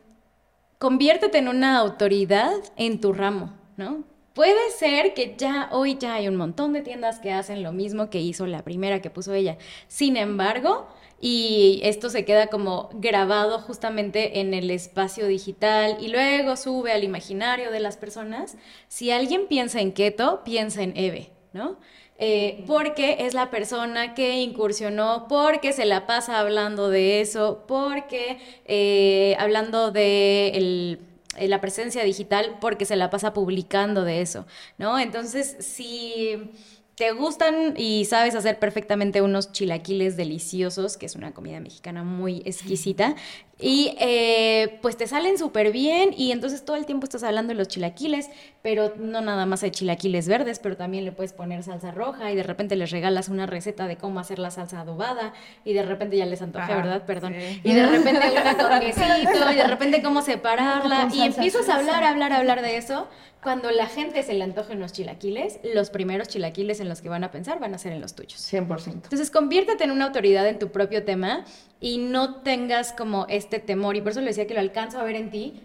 [0.78, 4.04] conviértete en una autoridad en tu ramo, ¿no?
[4.34, 8.08] Puede ser que ya hoy ya hay un montón de tiendas que hacen lo mismo
[8.08, 9.58] que hizo la primera que puso ella.
[9.88, 10.86] Sin embargo,
[11.20, 17.02] y esto se queda como grabado justamente en el espacio digital y luego sube al
[17.02, 18.56] imaginario de las personas.
[18.86, 21.78] Si alguien piensa en keto, piensa en Eve, ¿no?
[22.18, 28.38] Eh, porque es la persona que incursionó, porque se la pasa hablando de eso, porque
[28.66, 31.00] eh, hablando de el-
[31.36, 34.46] eh, la presencia digital, porque se la pasa publicando de eso,
[34.78, 34.98] ¿no?
[34.98, 36.50] Entonces, si
[36.98, 42.42] te gustan y sabes hacer perfectamente unos chilaquiles deliciosos, que es una comida mexicana muy
[42.44, 43.14] exquisita,
[43.60, 47.56] y eh, pues te salen súper bien y entonces todo el tiempo estás hablando de
[47.56, 48.30] los chilaquiles,
[48.62, 52.36] pero no nada más hay chilaquiles verdes, pero también le puedes poner salsa roja y
[52.36, 55.32] de repente les regalas una receta de cómo hacer la salsa adobada
[55.64, 57.04] y de repente ya les antojé, Ajá, ¿verdad?
[57.04, 57.34] Perdón.
[57.36, 57.60] sí.
[57.64, 62.04] Y de repente una con quesito y de repente cómo separarla y empiezas a hablar,
[62.04, 63.08] hablar, hablar de eso.
[63.42, 67.24] Cuando la gente se le antoje unos chilaquiles, los primeros chilaquiles en los que van
[67.24, 68.40] a pensar van a ser en los tuyos.
[68.52, 68.92] 100%.
[68.92, 71.44] Entonces, conviértete en una autoridad en tu propio tema
[71.80, 73.96] y no tengas como este temor.
[73.96, 75.62] Y por eso le decía que lo alcanzo a ver en ti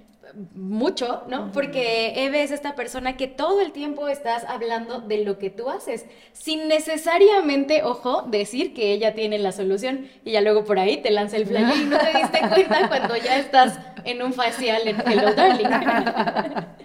[0.55, 1.51] mucho, ¿no?
[1.51, 5.69] Porque Eve es esta persona que todo el tiempo estás hablando de lo que tú
[5.69, 11.01] haces, sin necesariamente, ojo, decir que ella tiene la solución y ya luego por ahí
[11.01, 14.87] te lanza el flyer y no te diste cuenta cuando ya estás en un facial
[14.87, 15.67] en Hello Darling.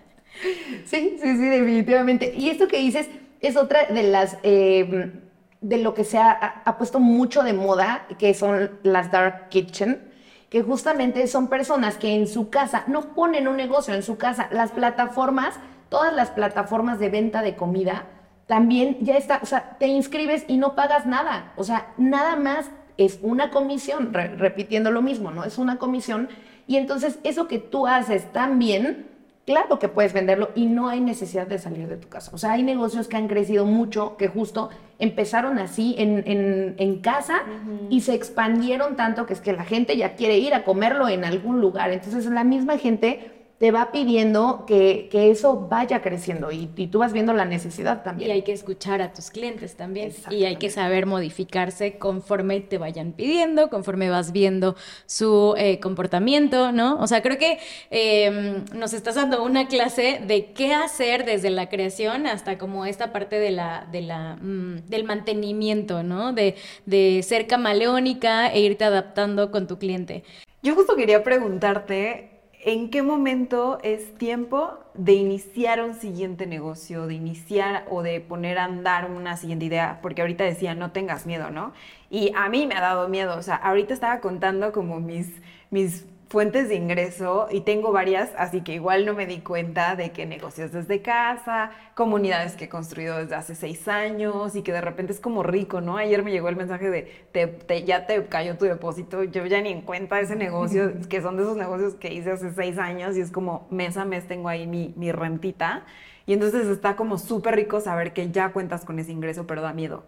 [0.85, 2.33] Sí, sí, sí, definitivamente.
[2.37, 3.09] Y esto que dices
[3.40, 5.12] es otra de las, eh,
[5.61, 6.31] de lo que se ha,
[6.64, 10.09] ha- puesto mucho de moda, que son las dark kitchen,
[10.51, 14.48] que justamente son personas que en su casa no ponen un negocio en su casa.
[14.51, 15.55] Las plataformas,
[15.88, 18.05] todas las plataformas de venta de comida,
[18.46, 21.53] también ya está, o sea, te inscribes y no pagas nada.
[21.57, 25.44] O sea, nada más es una comisión, re- repitiendo lo mismo, ¿no?
[25.44, 26.29] Es una comisión.
[26.66, 29.07] Y entonces eso que tú haces también
[29.49, 32.31] Claro que puedes venderlo y no hay necesidad de salir de tu casa.
[32.35, 36.99] O sea, hay negocios que han crecido mucho, que justo empezaron así en, en- en
[37.01, 37.45] casa
[37.89, 41.25] y se expandieron tanto que es que la gente ya quiere ir a comerlo en
[41.25, 41.91] algún lugar.
[41.93, 47.33] Entonces, la misma gente te va pidiendo que, eso vaya creciendo y, tú vas viendo
[47.33, 48.31] la necesidad también.
[48.31, 52.79] Y hay que escuchar a tus clientes también y hay que saber modificarse conforme te
[52.79, 56.99] vayan pidiendo, conforme vas viendo su eh, comportamiento, ¿no?
[57.01, 57.59] O sea, creo que
[57.90, 63.12] em, nos estás dando una clase de qué hacer desde la creación hasta como esta
[63.12, 66.33] parte de la, de la, mm, del mantenimiento, ¿no?
[66.33, 66.55] De,
[66.87, 70.23] de ser camaleónica e irte adaptando con tu cliente.
[70.62, 72.38] Yo justo quería preguntarte
[72.71, 78.59] ¿En qué momento es tiempo de iniciar un siguiente negocio, de iniciar o de poner
[78.59, 80.01] a andar una siguiente idea?
[80.03, 81.73] Porque ahorita decía, no tengas miedo, ¿no?
[82.11, 86.05] Y a mí me ha dado miedo, o sea, ahorita estaba contando como mis, mis
[86.29, 90.27] fuentes de ingreso y tengo varias, así que igual no me di cuenta de que
[90.27, 95.12] negocios desde casa, comunidades que he construido desde hace seis años y que de repente
[95.12, 95.97] es como rico, ¿no?
[95.97, 99.71] Ayer me llegó el mensaje de te, ya te cayó tu depósito, yo ya ni
[99.71, 103.21] en cuenta ese negocio, que son de esos negocios que hice hace seis años y
[103.23, 105.85] es como mes a mes tengo ahí mi, mi rentita
[106.27, 109.73] y entonces está como súper rico saber que ya cuentas con ese ingreso, pero da
[109.73, 110.05] miedo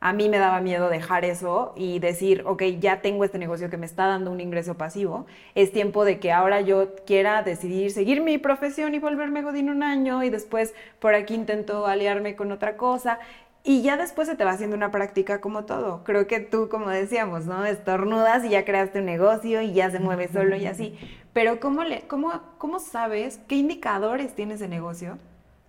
[0.00, 3.76] a mí me daba miedo dejar eso y decir, ok, ya tengo este negocio que
[3.76, 8.22] me está dando un ingreso pasivo, es tiempo de que ahora yo quiera decidir seguir
[8.22, 12.78] mi profesión y volverme godín un año y después por aquí intento aliarme con otra
[12.78, 13.18] cosa.
[13.62, 16.02] Y ya después se te va haciendo una práctica como todo.
[16.04, 17.66] Creo que tú, como decíamos, ¿no?
[17.66, 20.98] Estornudas y ya creaste un negocio y ya se mueve solo y así.
[21.34, 25.18] Pero ¿cómo, le, cómo, cómo sabes qué indicadores tiene ese negocio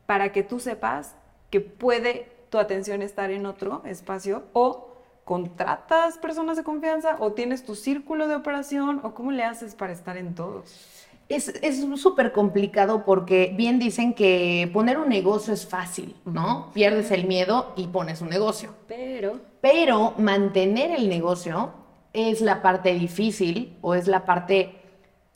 [0.06, 1.16] para que tú sepas
[1.50, 4.90] que puede tu atención estar en otro espacio o
[5.24, 9.94] contratas personas de confianza o tienes tu círculo de operación o cómo le haces para
[9.94, 11.08] estar en todos.
[11.30, 11.54] Es
[11.96, 16.72] súper complicado porque bien dicen que poner un negocio es fácil, ¿no?
[16.74, 18.76] Pierdes el miedo y pones un negocio.
[18.86, 19.40] Pero...
[19.62, 21.72] Pero mantener el negocio
[22.12, 24.76] es la parte difícil o es la parte,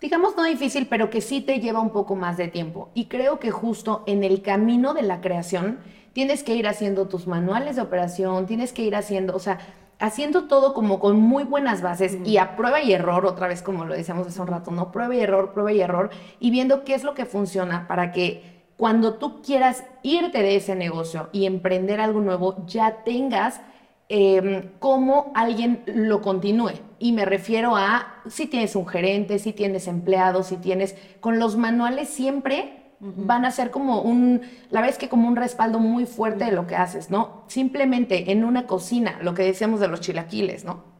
[0.01, 2.89] digamos no difícil, pero que sí te lleva un poco más de tiempo.
[2.93, 5.79] Y creo que justo en el camino de la creación
[6.15, 9.59] tienes que ir haciendo tus manuales de operación, tienes que ir haciendo, o sea,
[9.99, 13.83] haciendo todo como con muy buenas bases y a prueba y error, otra vez como
[13.83, 14.93] lo decíamos hace un rato, ¿no?
[14.93, 18.63] Prueba y error, prueba y error, y viendo qué es lo que funciona para que
[18.77, 23.59] cuando tú quieras irte de ese negocio y emprender algo nuevo, ya tengas
[24.07, 26.75] eh, cómo alguien lo continúe.
[26.97, 31.57] Y me refiero a si tienes un gerente, si tienes empleados, si tienes, con los
[31.57, 36.05] manuales siempre van a ser como un, la verdad es que como un respaldo muy
[36.05, 37.43] fuerte de lo que haces, ¿no?
[37.47, 40.95] Simplemente en una cocina, lo que decíamos de los chilaquiles, ¿no?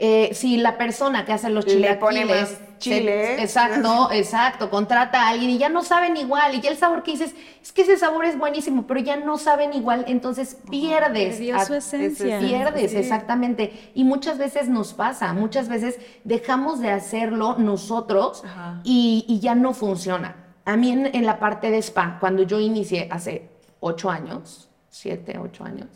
[0.00, 5.58] Eh, si la persona que hace los chilaquiles, chile, exacto, exacto, contrata a alguien y
[5.58, 8.38] ya no saben igual y ya el sabor que dices, es que ese sabor es
[8.38, 14.68] buenísimo, pero ya no saben igual, entonces pierdes, su esencia, pierdes, exactamente, y muchas veces
[14.68, 18.44] nos pasa, muchas veces dejamos de hacerlo nosotros
[18.84, 20.47] y, y ya no funciona.
[20.68, 23.48] A mí en, la parte de spa, cuando yo inicié hace
[23.80, 25.88] ocho años, siete, ocho años,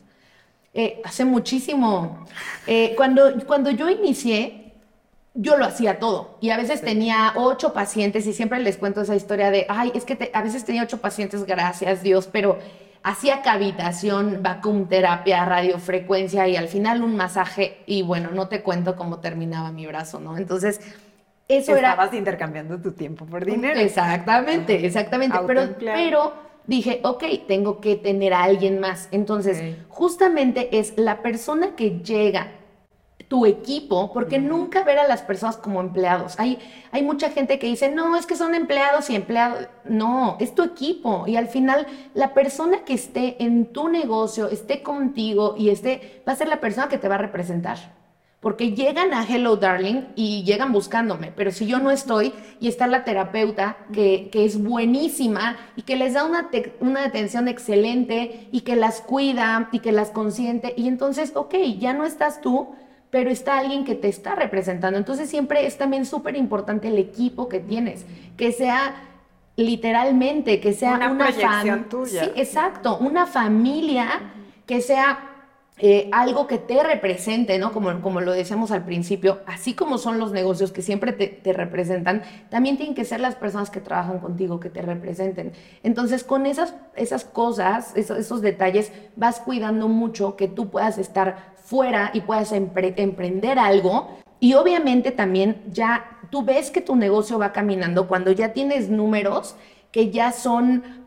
[0.73, 2.25] eh, hace muchísimo,
[2.67, 4.73] eh, cuando, cuando yo inicié,
[5.35, 9.15] yo lo hacía todo y a veces tenía ocho pacientes y siempre les cuento esa
[9.15, 12.59] historia de, ay, es que a veces tenía ocho pacientes, gracias Dios, pero
[13.03, 18.97] hacía cavitación, vacuum terapia, radiofrecuencia y al final un masaje y bueno, no te cuento
[18.97, 20.39] cómo terminaba mi brazo, ¿no?
[20.39, 20.81] Entonces,
[21.57, 23.79] eso Estabas intercambiando tu tiempo por dinero.
[23.79, 25.39] Exactamente, exactamente.
[25.47, 26.33] Pero, pero
[26.67, 29.09] dije, ok, tengo que tener a alguien más.
[29.11, 32.53] Entonces, justamente es la persona que llega,
[33.29, 36.39] tu equipo, porque nunca ver a las personas como empleados.
[36.39, 36.59] Hay,
[36.91, 39.69] hay mucha gente que dice, no, es que son empleados y empleados.
[39.87, 41.25] No, es tu equipo.
[41.27, 46.35] Y al final, la persona que esté en tu negocio, esté contigo y esté, va
[46.35, 47.79] a ser la persona que te va a representar
[48.43, 52.89] porque llegan a Hello Darling y llegan buscándome, pero si yo no estoy y está
[52.89, 56.51] la terapeuta que, es buenísima y que les da una,
[56.81, 61.93] una atención excelente y que las cuida y que las consiente, y entonces, ok, ya
[61.93, 62.75] no estás tú,
[63.11, 64.99] pero está alguien que te está representando.
[64.99, 68.97] Entonces siempre es también súper importante el equipo que tienes, que sea
[69.55, 71.85] literalmente, que sea una, una familia.
[72.07, 74.09] Sí, exacto, una familia
[74.67, 75.32] que sea
[75.85, 77.73] eh, algo que te represente, ¿no?
[77.73, 82.23] Como, como lo decíamos al principio, así como son los negocios que siempre te, representan,
[82.51, 85.51] también tienen que ser las personas que trabajan contigo, que te representen.
[85.83, 92.13] Entonces, con esas, esas cosas, esos, detalles, vas cuidando mucho que tú puedas estar fuera
[92.15, 94.19] y puedas emprender algo.
[94.39, 99.57] Y obviamente también ya tú ves que tu negocio va caminando cuando ya tienes números
[99.91, 101.02] que ya son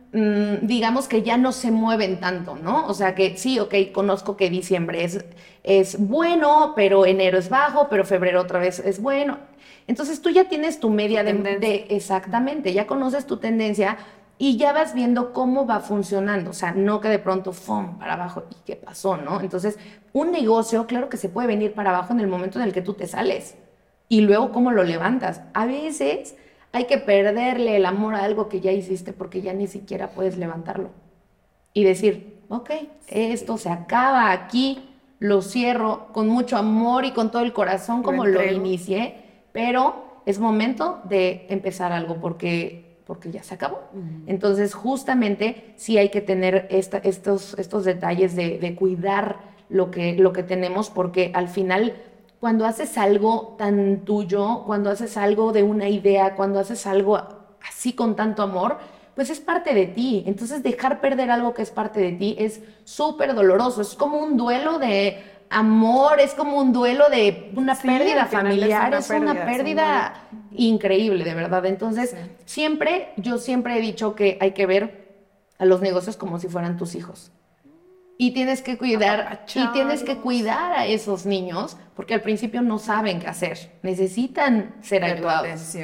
[0.62, 2.88] digamos que ya no se mueven tanto, ¿no?
[2.88, 5.26] O sea que sí, ok, conozco que diciembre es,
[5.64, 9.40] es bueno, pero enero es bajo, pero febrero otra vez es bueno.
[9.88, 13.98] Entonces tú ya tienes tu media de, de, exactamente, ya conoces tu tendencia
[14.38, 18.14] y ya vas viendo cómo va funcionando, o sea, no que de pronto, ¡fum!, para
[18.14, 19.42] abajo, ¿y qué pasó, no?
[19.42, 19.78] Entonces,
[20.14, 22.82] un negocio, claro que se puede venir para abajo en el momento en el que
[22.82, 23.56] tú te sales
[24.08, 25.42] y luego cómo lo levantas.
[25.54, 26.36] A veces
[26.76, 30.38] hay que perderle el amor a algo que ya hiciste porque ya ni siquiera puedes
[30.38, 30.90] levantarlo.
[31.74, 32.70] Y decir, ok,
[33.08, 38.26] esto se acaba aquí, lo cierro con mucho amor y con todo el corazón como
[38.26, 39.16] lo, inicié,
[39.54, 43.84] pero es momento de empezar algo porque porque ya se acabó.
[44.26, 49.38] Entonces, justamente sí hay que tener estos, estos detalles de, de, cuidar
[49.70, 51.94] lo que, lo que tenemos, porque al final
[52.46, 57.20] cuando haces algo tan tuyo, cuando haces algo de una idea, cuando haces algo
[57.68, 58.78] así con tanto amor,
[59.16, 60.24] pues es parte de ti.
[60.28, 63.82] Entonces dejar perder algo que es parte de ti es súper doloroso.
[63.82, 69.10] Es como un duelo de amor, es como un duelo de una pérdida familiar, es
[69.10, 70.14] una pérdida,
[70.52, 71.66] increíble, de verdad.
[71.66, 72.16] Entonces,
[72.46, 75.16] siempre, yo siempre he dicho que hay que ver
[75.58, 77.32] a los negocios como si fueran tus hijos
[78.18, 82.80] y tienes que cuidar y tienes que cuidar a esos niños porque al principio no
[82.80, 85.76] saben qué hacer, necesitan ser ayudados.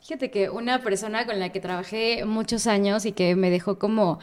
[0.00, 4.18] Fíjate que una persona con la que trabajé muchos años y que me dejó como,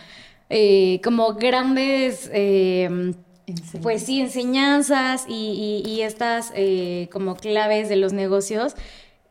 [0.50, 3.14] eh, como grandes, eh,
[3.82, 8.76] pues sí, enseñanzas y, estas eh, como claves de los negocios,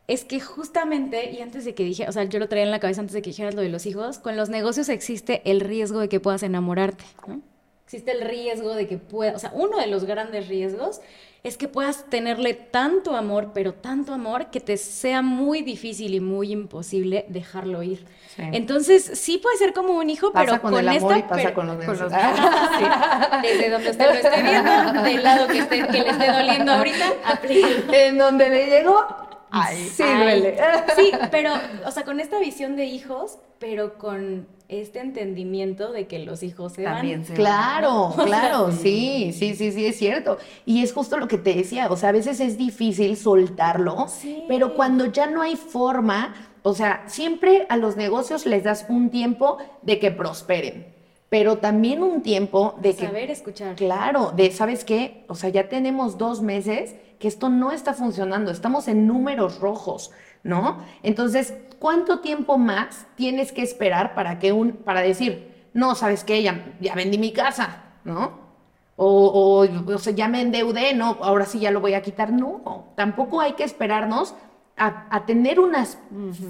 [0.07, 2.81] es que justamente, y antes de que dije, o sea, yo lo traía en la
[2.81, 6.01] cabeza antes de que dijeras lo de los hijos, con los negocios existe el riesgo
[6.01, 7.43] de que puedas enamorarte, ¿no?
[7.89, 11.01] Existe el riesgo de que pueda, o sea, uno de los grandes riesgos
[11.43, 16.21] es que puedas tenerle tanto amor, pero tanto amor que te sea muy difícil y
[16.21, 18.05] muy imposible dejarlo ir.
[18.37, 21.77] Entonces, sí puede ser como un hijo, pero con, el amor y pasa con los,
[21.83, 21.97] con
[23.43, 27.07] Desde donde usted lo esté viendo, del lado que, esté, que le esté doliendo ahorita,
[27.93, 29.28] En donde le llegó,
[29.75, 30.59] sí duele.
[30.97, 31.53] Sí, pero,
[31.87, 36.75] o sea, con esta visión de hijos, pero con este entendimiento de que los hijos
[36.75, 37.37] se También van.
[37.37, 40.39] claro, claro, sí, sí, sí, sí, es cierto.
[40.67, 44.07] Y es justo lo que te decía, o sea, a veces es difícil soltarlo,
[44.47, 49.11] pero cuando ya no hay forma, o sea, siempre a los negocios les das un
[49.11, 50.98] tiempo de que prosperen
[51.29, 53.07] pero también un tiempo de que...
[53.07, 53.77] Saber escuchar.
[53.77, 55.25] Claro, de, ¿sabes qué?
[55.29, 60.11] O sea, ya tenemos dos meses que esto no está funcionando, estamos en números rojos,
[60.43, 60.79] ¿no?
[61.03, 66.43] Entonces, ¿cuánto tiempo más tienes que esperar para que un, para decir, no, sabes qué,
[66.43, 68.49] ya, ya vendí mi casa, ¿no?
[68.97, 72.33] O, o, sea, ya me endeudé, no, ahora sí ya lo voy a quitar.
[72.33, 74.35] No, tampoco hay que esperarnos
[74.77, 75.99] a, tener unas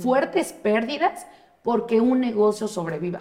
[0.00, 1.26] fuertes pérdidas
[1.62, 3.20] porque un negocio sobreviva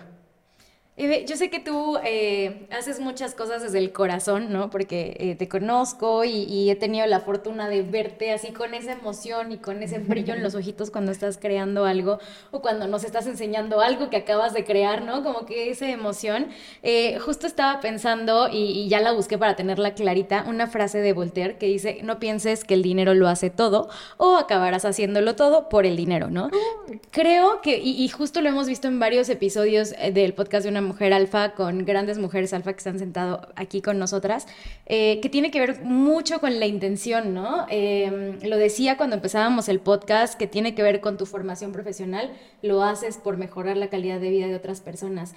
[0.97, 4.71] yo sé que tú eh, haces muchas cosas desde el corazón, ¿no?
[4.71, 9.51] Porque eh, te conozco y, he tenido la fortuna de verte así con esa emoción
[9.51, 12.17] y con ese brillo en los ojitos cuando estás creando algo
[12.49, 15.23] o cuando nos estás enseñando algo que acabas de crear, ¿no?
[15.23, 16.47] Como que esa emoción.
[16.81, 21.13] Eh, justo estaba pensando y, y, ya la busqué para tenerla clarita, una frase de
[21.13, 23.87] Voltaire que dice, no pienses que el dinero lo hace todo
[24.17, 26.49] o acabarás haciéndolo todo por el dinero, ¿no?
[27.11, 30.86] Creo que, y, y justo lo hemos visto en varios episodios del podcast de una
[30.87, 34.47] mujer alfa, con grandes mujeres alfa que están sentado aquí con nosotras,
[34.87, 37.67] eh, que tiene que ver mucho con la intención, ¿no?
[37.69, 42.31] Em, lo decía cuando empezábamos el podcast, que tiene que ver con tu formación profesional,
[42.63, 45.35] lo haces por mejorar la calidad de vida de otras personas.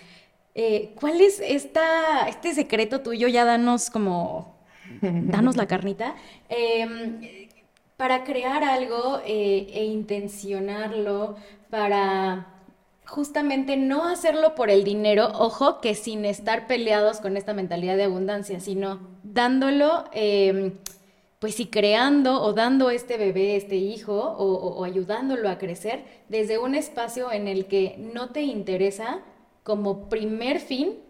[0.55, 3.29] Eh, ¿Cuál es esta, este secreto tuyo?
[3.29, 4.57] Ya danos como,
[5.03, 6.15] danos la carnita.
[6.49, 7.21] Em,
[8.01, 11.37] para crear algo eh, e intencionarlo,
[11.69, 12.47] para
[13.11, 18.05] justamente no hacerlo por el dinero, ojo, que sin estar peleados con esta mentalidad de
[18.05, 20.75] abundancia, sino dándolo, em,
[21.41, 26.77] pues sí, creando o dando este bebé, este hijo, o, ayudándolo a crecer desde un
[26.77, 29.23] espacio en el que no te interesa
[29.65, 31.01] como primer fin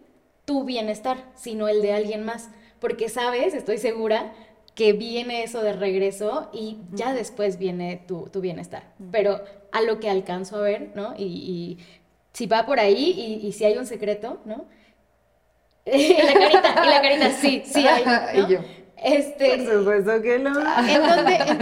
[0.46, 2.48] tu bienestar, sino el de alguien más,
[2.80, 4.32] porque sabes, estoy segura,
[4.74, 8.84] que viene eso de regreso y ya después viene tu, bienestar.
[9.10, 9.40] Pero
[9.72, 11.14] a lo que alcanzo a ver, ¿no?
[11.16, 11.78] Y,
[12.32, 14.66] si va por ahí y, si hay un secreto, ¿no?
[15.84, 18.04] y la carita, y la carita, sí, sí hay.
[18.40, 18.46] ¿no?
[18.46, 18.60] y yo.
[19.02, 20.52] Este, por supuesto que no.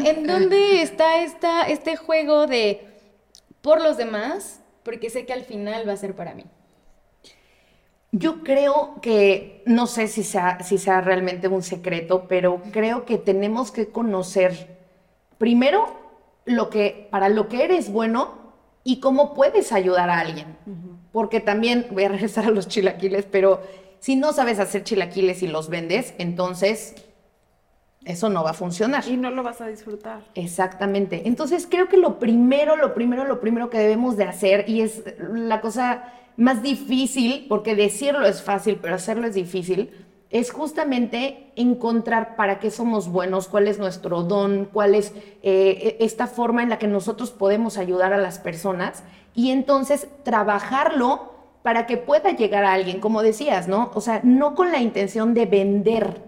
[0.04, 2.86] ¿En dónde, está esta, este juego de
[3.62, 4.60] por los demás?
[4.82, 6.44] Porque sé que al final va a ser para mí.
[8.10, 13.18] Yo creo que, no sé si sea, si sea realmente un secreto, pero creo que
[13.18, 14.78] tenemos que conocer
[15.36, 15.86] primero
[16.46, 18.38] lo que, para lo que eres bueno
[18.82, 20.56] y cómo puedes ayudar a alguien.
[21.12, 23.60] Porque también, voy a regresar a los chilaquiles, pero
[23.98, 26.94] si no sabes hacer chilaquiles y los vendes, entonces
[28.04, 29.06] eso no va a funcionar.
[29.06, 30.22] Y no lo vas a disfrutar.
[30.34, 31.22] Exactamente.
[31.26, 35.04] Entonces creo que lo primero, lo primero, lo primero que debemos de hacer, y es
[35.18, 39.90] la cosa más difícil, porque decirlo es fácil, pero hacerlo es difícil,
[40.30, 45.12] es justamente encontrar para qué somos buenos, cuál es nuestro don, cuál es
[45.42, 49.02] eh, esta forma en la que nosotros podemos ayudar a las personas
[49.34, 51.32] y entonces trabajarlo
[51.62, 53.90] para que pueda llegar a alguien, como decías, ¿no?
[53.94, 56.22] O sea, no con la intención de vender,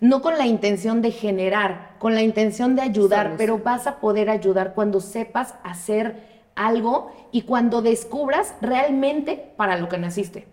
[0.00, 4.30] no con la intención de generar, con la intención de ayudar, pero vas a poder
[4.30, 10.46] ayudar cuando sepas hacer algo y cuando descubras realmente para lo que naciste.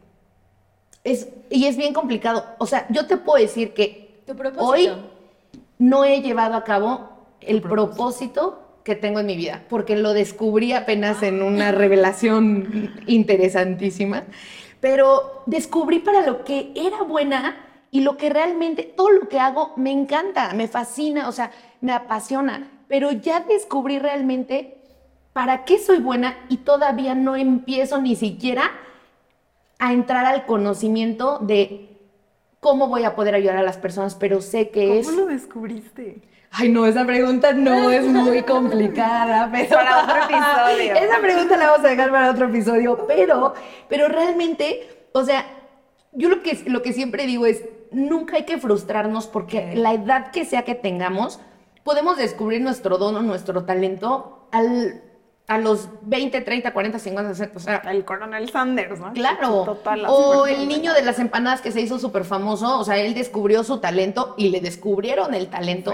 [1.04, 2.46] Es, y es bien complicado.
[2.58, 4.24] O sea, yo te puedo decir que
[4.58, 4.90] hoy
[5.78, 7.10] no he llevado a cabo
[7.42, 8.66] el propósito?
[8.84, 14.24] que tengo en mi vida, porque lo descubrí apenas en una revelación interesantísima,
[14.80, 19.74] pero descubrí para lo que era buena y lo que realmente, todo lo que hago
[19.76, 24.79] me encanta, me fascina, o sea, me apasiona, pero ya descubrí realmente
[25.40, 28.72] para qué soy buena y todavía no empiezo ni siquiera
[29.78, 31.98] a entrar al conocimiento de
[32.60, 35.08] cómo voy a poder ayudar a las personas, pero sé que es...
[35.08, 36.24] ¿Cómo lo descubriste?
[36.52, 39.70] Ay, no, esa pregunta no es muy complicada, pero...
[39.70, 40.94] Para otro episodio.
[41.08, 43.54] Esa pregunta la vamos a dejar para otro episodio, pero,
[43.88, 45.46] pero realmente, o sea,
[46.12, 50.32] yo lo que, lo que siempre digo es, nunca hay que frustrarnos porque la edad
[50.32, 51.40] que sea que tengamos,
[51.86, 55.04] podemos descubrir nuestro don o nuestro talento al
[55.50, 57.82] a los 20, 30, 40, 50, 60, o sea...
[57.90, 59.12] El coronel Sanders, ¿no?
[59.14, 59.64] Claro.
[59.66, 63.16] Total, o el niño de las empanadas que se hizo súper famoso, o sea, él
[63.16, 65.92] descubrió su talento y le descubrieron el talento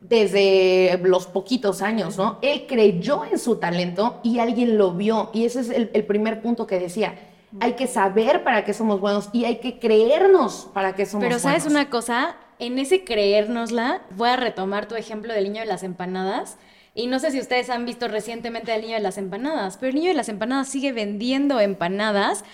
[0.00, 2.38] desde los poquitos años, ¿no?
[2.42, 5.30] Él creyó en su talento y alguien lo vio.
[5.32, 7.14] Y ese es el, el primer punto que decía.
[7.60, 11.40] Hay que saber para qué somos buenos y hay que creernos para qué somos buenos.
[11.40, 12.34] Pero ¿sabes una cosa?
[12.58, 16.58] En ese creérnosla, voy a retomar tu ejemplo del niño de las empanadas
[16.98, 19.94] y no sé si ustedes han visto recientemente al niño de las empanadas, pero el
[19.94, 22.44] niño de las empanadas sigue vendiendo empanadas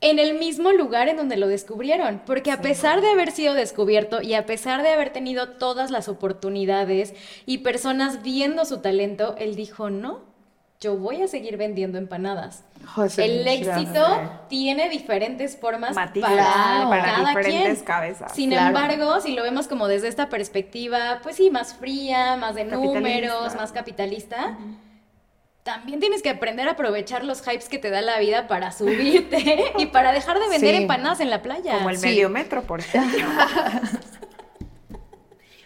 [0.00, 4.20] en el mismo lugar en donde lo descubrieron, porque a pesar de haber sido descubierto
[4.20, 7.14] y a pesar de haber tenido todas las oportunidades
[7.46, 10.33] y personas viendo su talento, él dijo, no,
[10.84, 12.62] yo voy a seguir vendiendo empanadas.
[13.16, 14.04] el éxito
[14.50, 17.84] tiene diferentes formas para, cada diferentes quien.
[17.86, 18.32] cabezas.
[18.34, 22.64] Sin embargo, si lo vemos como desde esta perspectiva, pues sí, más fría, más de
[22.64, 24.58] números, más capitalista.
[25.62, 29.72] También tienes que aprender a aprovechar los hypes que te da la vida para subirte
[29.78, 31.78] y para dejar de vender empanadas en la playa.
[31.78, 33.26] Como el medio metro, por ejemplo.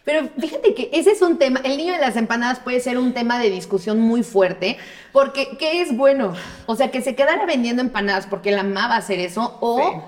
[0.09, 3.13] Pero fíjate que ese es un tema, el niño de las empanadas puede ser un
[3.13, 4.79] tema de discusión muy fuerte,
[5.13, 6.33] porque ¿qué es bueno?
[6.65, 10.03] O sea, que se quedara vendiendo empanadas porque él amaba hacer eso, o,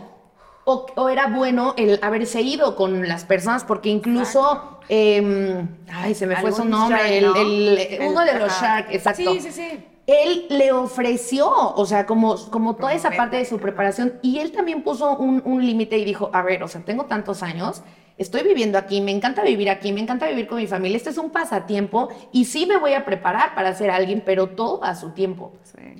[0.64, 6.36] o, era bueno el haberse ido con las personas, porque incluso, em, ay, se me
[6.36, 9.34] fue su nombre, el, uno de los Shark, exacto.
[9.34, 9.86] Sí, sí, sí.
[10.07, 14.51] Él le ofreció, o sea, como, como toda esa parte de su preparación, y él
[14.53, 17.82] también puso un, un límite y dijo, a ver, o sea, tengo tantos años,
[18.20, 21.16] estoy viviendo aquí, me encanta vivir aquí, me encanta vivir con mi familia, este es
[21.16, 25.12] un pasatiempo y sí me voy a preparar para ser alguien, pero todo a su
[25.12, 25.54] tiempo.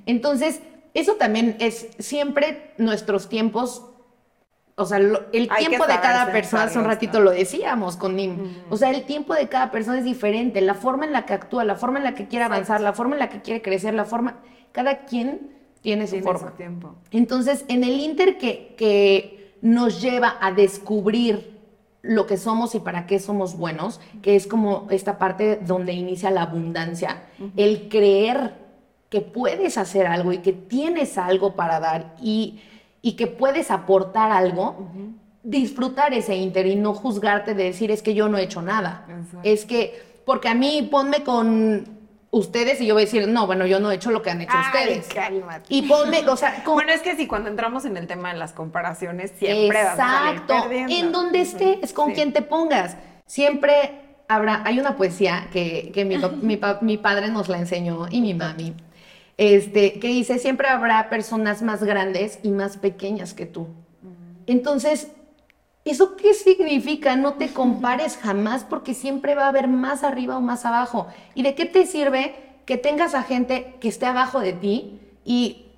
[0.05, 0.61] Entonces,
[0.93, 3.87] eso también es siempre nuestros tiempos,
[4.75, 8.77] o sea, el tiempo de cada persona, hace un ratito lo decíamos con Nim, o
[8.77, 11.77] sea, el tiempo de cada persona es diferente, la forma en la que actúa, la
[11.77, 14.41] forma en la que quiere avanzar, la forma en la que quiere crecer, la forma,
[14.73, 16.55] cada quien tiene su forma.
[16.55, 16.97] tiempo.
[17.13, 21.60] Entonces, en el inter que, que nos lleva a descubrir
[22.03, 26.31] lo que somos y para qué somos buenos, que es como esta parte donde inicia
[26.31, 27.25] la abundancia,
[27.57, 28.55] el creer
[29.11, 32.61] que puedes hacer algo y que tienes algo para dar y,
[33.03, 34.89] y que puedes aportar algo,
[35.43, 39.07] disfrutar ese inter y no juzgarte de decir es que yo no he hecho nada.
[39.43, 42.00] Es que, porque a mí ponme con
[42.31, 44.41] ustedes y yo voy a decir, no, bueno, yo no he hecho lo que han
[44.41, 45.09] hecho ustedes.
[45.69, 48.53] Y ponme, o sea, bueno, es que si cuando entramos en el tema de las
[48.53, 50.55] comparaciones, siempre Exacto.
[50.55, 52.97] a En donde estés, con quien te pongas.
[53.27, 53.93] Siempre
[54.29, 56.17] habrá, hay una poesía que, que mi,
[56.81, 58.75] mi, padre nos la enseñó y mi mami,
[59.37, 63.69] este, que dice, siempre habrá personas más grandes y más pequeñas que tú.
[64.47, 65.13] Entonces,
[65.85, 67.17] ¿Eso qué significa?
[67.17, 71.07] No te compares jamás porque siempre va a haber más arriba o más abajo.
[71.35, 72.35] ¿Y de qué te sirve
[72.67, 75.70] que tengas a gente que esté abajo de ti y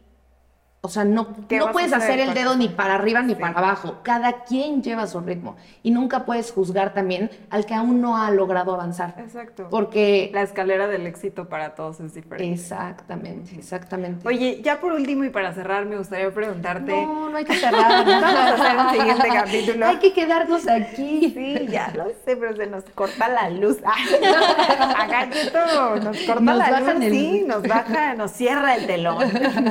[0.85, 4.01] o sea, no, no puedes hacer el dedo ni para arriba ni para abajo.
[4.03, 5.55] Cada quien lleva su ritmo.
[5.85, 9.14] Y nunca puedes juzgar también al que aún no ha logrado avanzar.
[9.16, 9.68] Exacto.
[9.70, 10.30] Porque...
[10.35, 12.53] La escalera del éxito para todos es diferente.
[12.53, 14.26] Exactamente, exactamente.
[14.26, 16.91] Oye, ya por último y para cerrar, me gustaría preguntarte...
[16.91, 18.05] No, no hay que cerrar.
[18.05, 19.87] Vamos a hacer un siguiente capítulo.
[19.87, 21.33] Hay que quedarnos aquí.
[21.33, 23.78] Sí, ya lo sé, pero se nos corta la luz.
[24.99, 27.05] Acá nos corta la luz.
[27.09, 29.30] Sí, nos baja, nos cierra el telón.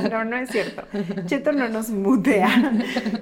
[0.09, 0.83] No, no es cierto.
[1.25, 2.73] Cheto no nos mutea.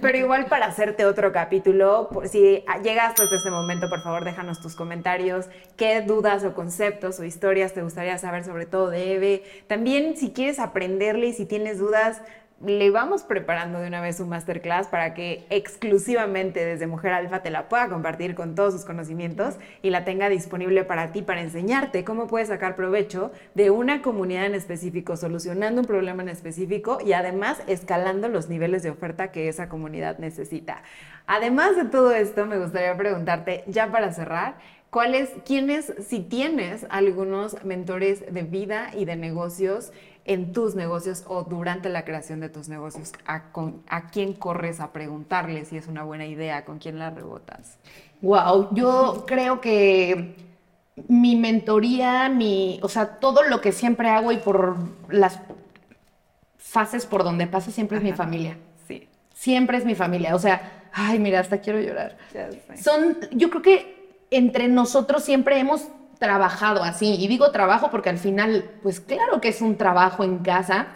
[0.02, 4.76] Pero igual para hacerte otro capítulo, si llegaste hasta este momento, por favor, déjanos tus
[4.76, 5.48] comentarios.
[5.76, 9.44] ¿Qué dudas o conceptos o historias te gustaría saber sobre todo de Eve?
[9.68, 12.22] También si quieres aprenderle y si tienes dudas,
[12.66, 17.52] le vamos preparando de una vez un masterclass para que exclusivamente desde Mujer Alfa te
[17.52, 22.04] la pueda compartir con todos sus conocimientos y la tenga disponible para ti, para enseñarte
[22.04, 27.14] cómo puedes sacar provecho de una comunidad en específico, solucionando un problema en específico y
[27.14, 30.84] además escalando los niveles de oferta que esa comunidad necesita.
[31.28, 34.56] Además de todo esto, me gustaría preguntarte, ya para cerrar,
[34.90, 39.94] ¿cuáles, quiénes, si tienes algunos mentores de vida y de negocios,
[40.30, 43.14] en tus negocios o durante la creación de tus negocios?
[43.26, 46.66] ¿A, con, ¿A quién corres a preguntarle si es una buena idea?
[46.66, 47.80] ¿Con quién la rebotas?
[48.22, 50.36] Wow, yo creo que
[51.08, 54.78] mi mentoría, mi, o sea, todo lo que siempre hago y por
[55.10, 55.40] las
[56.58, 58.56] fases por donde pasa siempre es mi familia.
[58.88, 59.08] Sí.
[59.34, 60.36] Siempre es mi familia.
[60.36, 62.18] O sea, ay, mira, hasta quiero llorar.
[62.80, 65.88] Son, yo creo que entre nosotros siempre hemos
[66.20, 67.16] trabajado así.
[67.16, 70.88] Y digo trabajo porque al final, pues claro que es un trabajo en casa.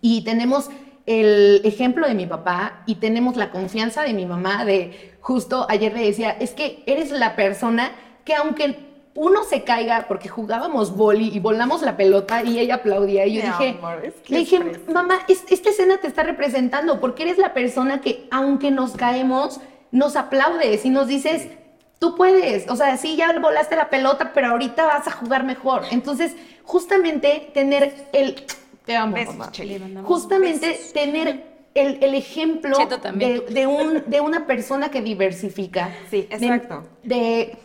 [0.00, 0.70] Y tenemos
[1.04, 5.92] el ejemplo de mi papá y tenemos la confianza de mi mamá de justo ayer
[5.92, 7.90] le decía, es que eres la persona
[8.24, 13.26] que aunque uno se caiga porque jugábamos boli y volamos la pelota y ella aplaudía
[13.26, 13.78] y yo dije,
[14.28, 14.60] le dije,
[14.92, 19.60] mamá, esta escena te está representando porque eres la persona que aunque nos caemos,
[19.90, 21.48] nos aplaudes y nos dices,
[22.02, 25.82] tú puedes, o sea, sí, ya volaste la pelota, pero ahorita vas a jugar mejor.
[25.92, 26.34] Entonces,
[26.64, 28.44] justamente tener el...
[28.84, 29.52] Te amo, mamá.
[30.02, 31.44] Justamente tener
[31.74, 32.76] el, ejemplo
[33.14, 35.94] de, un, de una persona que diversifica.
[36.10, 36.82] Sí, exacto.
[37.04, 37.56] De,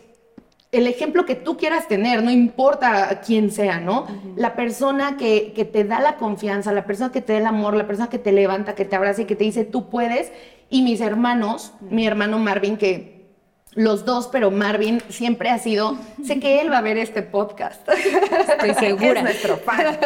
[0.70, 4.06] el ejemplo que tú quieras tener, no importa quién sea, ¿no?
[4.36, 7.74] La persona que, que, te da la confianza, la persona que te da el amor,
[7.74, 10.30] la persona que te levanta, que te abraza y que te dice, tú puedes.
[10.70, 13.17] Y mis hermanos, mi hermano Marvin, que
[13.74, 17.86] los dos, pero Marvin siempre ha sido, sé que él va a ver este podcast.
[17.88, 19.20] Estoy segura.
[19.20, 19.98] Es nuestro fan.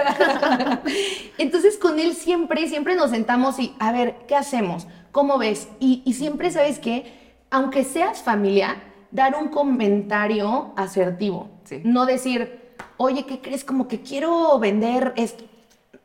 [1.38, 4.86] Entonces con él siempre, siempre nos sentamos y, a ver, ¿qué hacemos?
[5.12, 5.68] ¿Cómo ves?
[5.78, 11.50] Y, siempre sabes que, aunque seas familia, dar un comentario asertivo.
[11.84, 13.64] No decir, oye, ¿qué crees?
[13.64, 15.44] Como que quiero vender esto.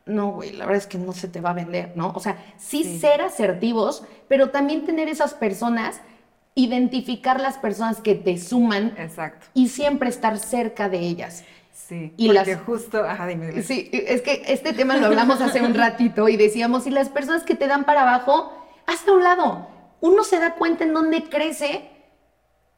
[0.06, 2.12] No, güey, la verdad es que no se te va a vender, ¿no?
[2.14, 2.98] O sea, sí.
[2.98, 6.00] ser asertivos, pero también tener esas personas
[6.58, 9.46] identificar las personas que te suman Exacto.
[9.54, 11.44] y siempre estar cerca de ellas.
[11.72, 15.72] Sí, y porque justo, ajá, dime, Sí, es que este tema lo hablamos hace un
[15.74, 18.52] ratito y decíamos, y las personas que te dan para abajo,
[18.86, 19.68] hasta un lado.
[20.00, 21.88] Uno se da cuenta en dónde crece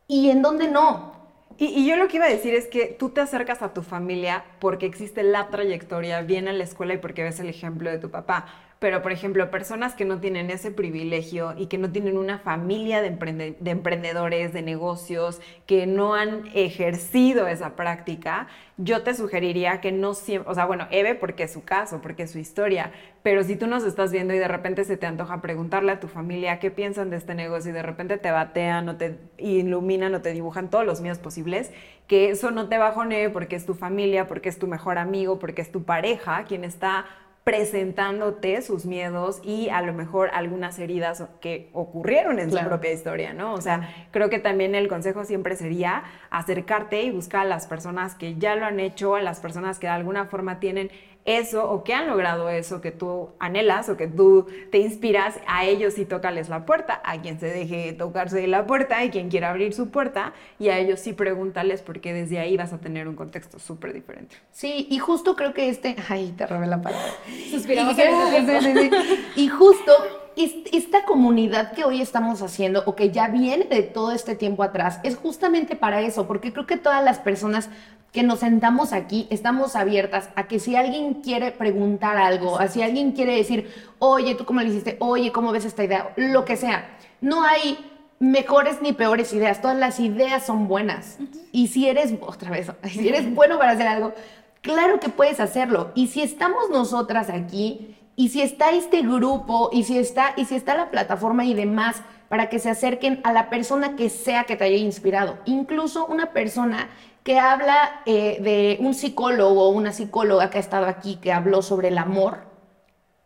[0.06, 1.14] y en dónde no.
[1.56, 3.82] Y, y, yo lo que iba a decir es que tú te acercas a tu
[3.82, 7.98] familia porque existe la trayectoria, viene a la escuela y porque ves el ejemplo de
[7.98, 8.46] tu papá
[8.80, 13.02] pero por ejemplo, personas que no tienen ese privilegio y que no tienen una familia
[13.02, 20.14] de, emprendedores, de negocios, que no han ejercido esa práctica, yo te sugeriría que no
[20.14, 22.90] siempre, o sea, bueno, Eve porque es su caso, porque es su historia,
[23.22, 26.08] pero si tú nos estás viendo y de repente se te antoja preguntarle a tu
[26.08, 30.22] familia qué piensan de este negocio y de repente te batean o te iluminan o
[30.22, 31.70] te dibujan todos los miedos posibles,
[32.06, 35.60] que eso no te bajonee porque es tu familia, porque es tu mejor amigo, porque
[35.60, 37.04] es tu pareja quien está
[37.44, 43.32] presentándote sus miedos y a lo mejor algunas heridas que ocurrieron en su propia historia,
[43.32, 43.54] ¿no?
[43.54, 48.14] O sea, creo que también el consejo siempre sería acercarte y buscar a las personas
[48.14, 50.90] que ya lo han hecho, a las personas que de alguna forma tienen
[51.24, 55.64] eso o que han logrado eso que tú anhelas o que tú te inspiras, a
[55.64, 59.50] ellos sí tócales la puerta, a quien se deje tocarse la puerta y quien quiera
[59.50, 63.16] abrir su puerta y a ellos sí pregúntales porque desde ahí vas a tener un
[63.16, 64.36] contexto súper diferente.
[64.50, 67.12] Sí, y justo creo que este, ay, te robé la palabra.
[67.50, 67.96] Suspiramos.
[67.96, 68.90] Y,
[69.42, 69.92] y justo
[70.36, 75.00] esta comunidad que hoy estamos haciendo o que ya viene de todo este tiempo atrás
[75.02, 77.68] es justamente para eso, porque creo que todas las personas
[78.12, 82.82] que nos sentamos aquí, estamos abiertas a que si alguien quiere preguntar algo, a si
[82.82, 84.96] alguien quiere decir, oye, ¿tú cómo lo hiciste?
[84.98, 86.12] Oye, ¿cómo ves esta idea?
[86.16, 86.96] Lo que sea.
[87.20, 87.78] No hay
[88.18, 91.18] mejores ni peores ideas, todas las ideas son buenas.
[91.52, 94.12] Y si eres, otra vez, si eres bueno para hacer algo,
[94.60, 95.92] claro que puedes hacerlo.
[95.94, 100.54] Y si estamos nosotras aquí Y si está este grupo, y si está, y si
[100.54, 104.56] está la plataforma y demás, para que se acerquen a la persona que sea que
[104.56, 105.38] te haya inspirado.
[105.46, 106.90] Incluso una persona
[107.22, 111.62] que habla eh, de un psicólogo o una psicóloga que ha estado aquí, que habló
[111.62, 112.40] sobre el amor,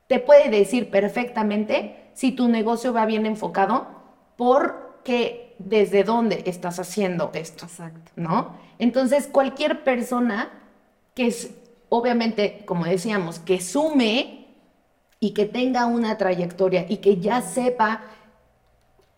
[0.06, 3.88] te puede decir perfectamente si tu negocio va bien enfocado
[4.36, 7.64] porque desde dónde estás haciendo esto.
[7.64, 8.12] Exacto.
[8.14, 8.54] ¿No?
[8.78, 10.52] Entonces, cualquier persona
[11.16, 11.50] que es,
[11.88, 14.43] obviamente, como decíamos, que sume
[15.24, 18.02] y que tenga una trayectoria y que ya sepa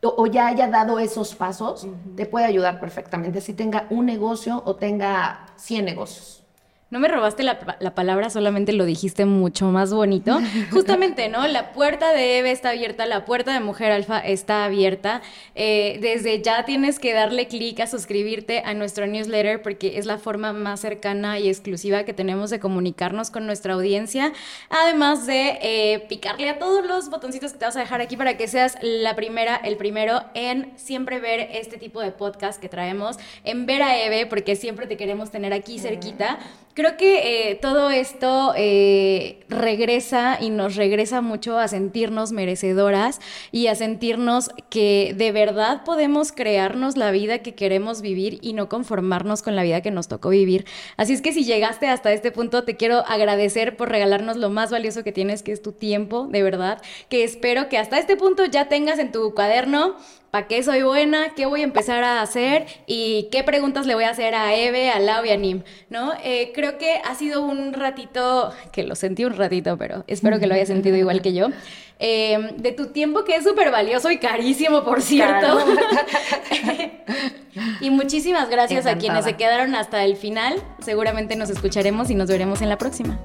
[0.03, 1.85] o, ya haya dado esos pasos,
[2.15, 6.46] te puede ayudar perfectamente, si tenga un negocio o tenga 100 negocios.
[6.89, 7.59] No me robaste la,
[7.97, 10.39] palabra, solamente lo dijiste mucho más bonito.
[10.71, 11.45] Justamente, ¿no?
[11.49, 15.21] La puerta de Eve está abierta, la puerta de Mujer Alfa está abierta.
[15.57, 20.19] Eh, desde ya tienes que darle clic a suscribirte a nuestro newsletter porque es la
[20.19, 24.33] forma más cercana y exclusiva que tenemos de comunicarnos con nuestra audiencia.
[24.71, 28.37] Además de eh, picarle a todos los botoncitos que te vas a dejar aquí para
[28.37, 33.17] que seas la primera, el primero en siempre ver este tipo de podcast que traemos,
[33.43, 36.39] en ver a Eve porque siempre te queremos tener aquí cerquita.
[36.77, 43.19] Creo que eh, todo esto eh, regresa y nos regresa mucho a sentirnos merecedoras
[43.51, 48.69] y a sentirnos que de verdad podemos crearnos la vida que queremos vivir y no
[48.69, 50.67] conformarnos con la vida que nos tocó vivir.
[50.99, 54.71] Así es que si llegaste hasta este punto, te quiero agradecer por regalarnos lo más
[54.71, 58.45] valioso que tienes, que es tu tiempo, de verdad, que espero que hasta este punto
[58.45, 59.97] ya tengas en tu cuaderno
[60.37, 61.33] ¿Para qué soy buena?
[61.35, 62.67] ¿Qué voy a empezar a hacer?
[62.87, 65.63] ¿Y qué preguntas le voy a hacer a Eve, a Lau y a Nim?
[65.89, 66.13] ¿no?
[66.23, 70.47] Eh, creo que ha sido un ratito, que lo sentí un ratito, pero espero que
[70.47, 71.49] lo haya sentido igual que yo,
[72.01, 75.59] eh, de tu tiempo que es súper valioso y carísimo, por cierto.
[77.81, 80.63] y muchísimas gracias a quienes se quedaron hasta el final.
[80.81, 83.19] Seguramente nos escucharemos y nos veremos en la próxima.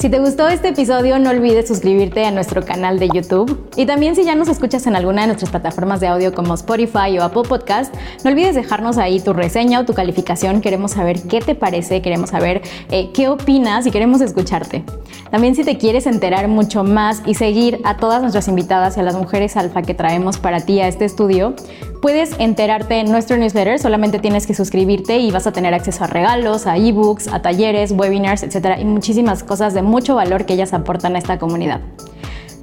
[0.00, 3.68] Si te gustó este episodio, no olvides suscribirte a nuestro canal de YouTube.
[3.76, 7.18] Y también si ya nos escuchas en alguna de nuestras plataformas de audio como Spotify
[7.18, 7.94] o Apple Podcast,
[8.24, 10.62] no olvides dejarnos ahí tu reseña o tu calificación.
[10.62, 14.84] Queremos saber qué te parece, queremos saber eh, qué opinas y queremos escucharte.
[15.30, 19.02] También si te quieres enterar mucho más y seguir a todas nuestras invitadas y a
[19.02, 21.54] las mujeres alfa que traemos para ti a este estudio,
[22.00, 23.78] puedes enterarte en nuestro newsletter.
[23.78, 27.92] Solamente tienes que suscribirte y vas a tener acceso a regalos, a ebooks, a talleres,
[27.92, 31.80] webinars, etcétera, y muchísimas cosas de mucho valor que ellas aportan a esta comunidad.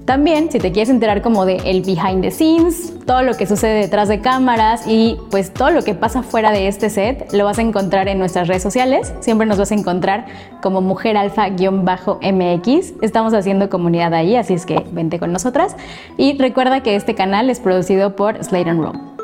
[0.07, 3.81] También, si te quieres enterar como de el behind the scenes, todo lo que sucede
[3.81, 7.59] detrás de cámaras y pues todo lo que pasa fuera de este set, lo vas
[7.59, 9.13] a encontrar en nuestras redes sociales.
[9.19, 10.25] Siempre nos vas a encontrar
[10.61, 12.93] como Mujer Alfa-MX.
[13.01, 15.75] Estamos haciendo comunidad ahí, así es que vente con nosotras.
[16.15, 19.16] Y recuerda que este canal es producido por Slate Roll.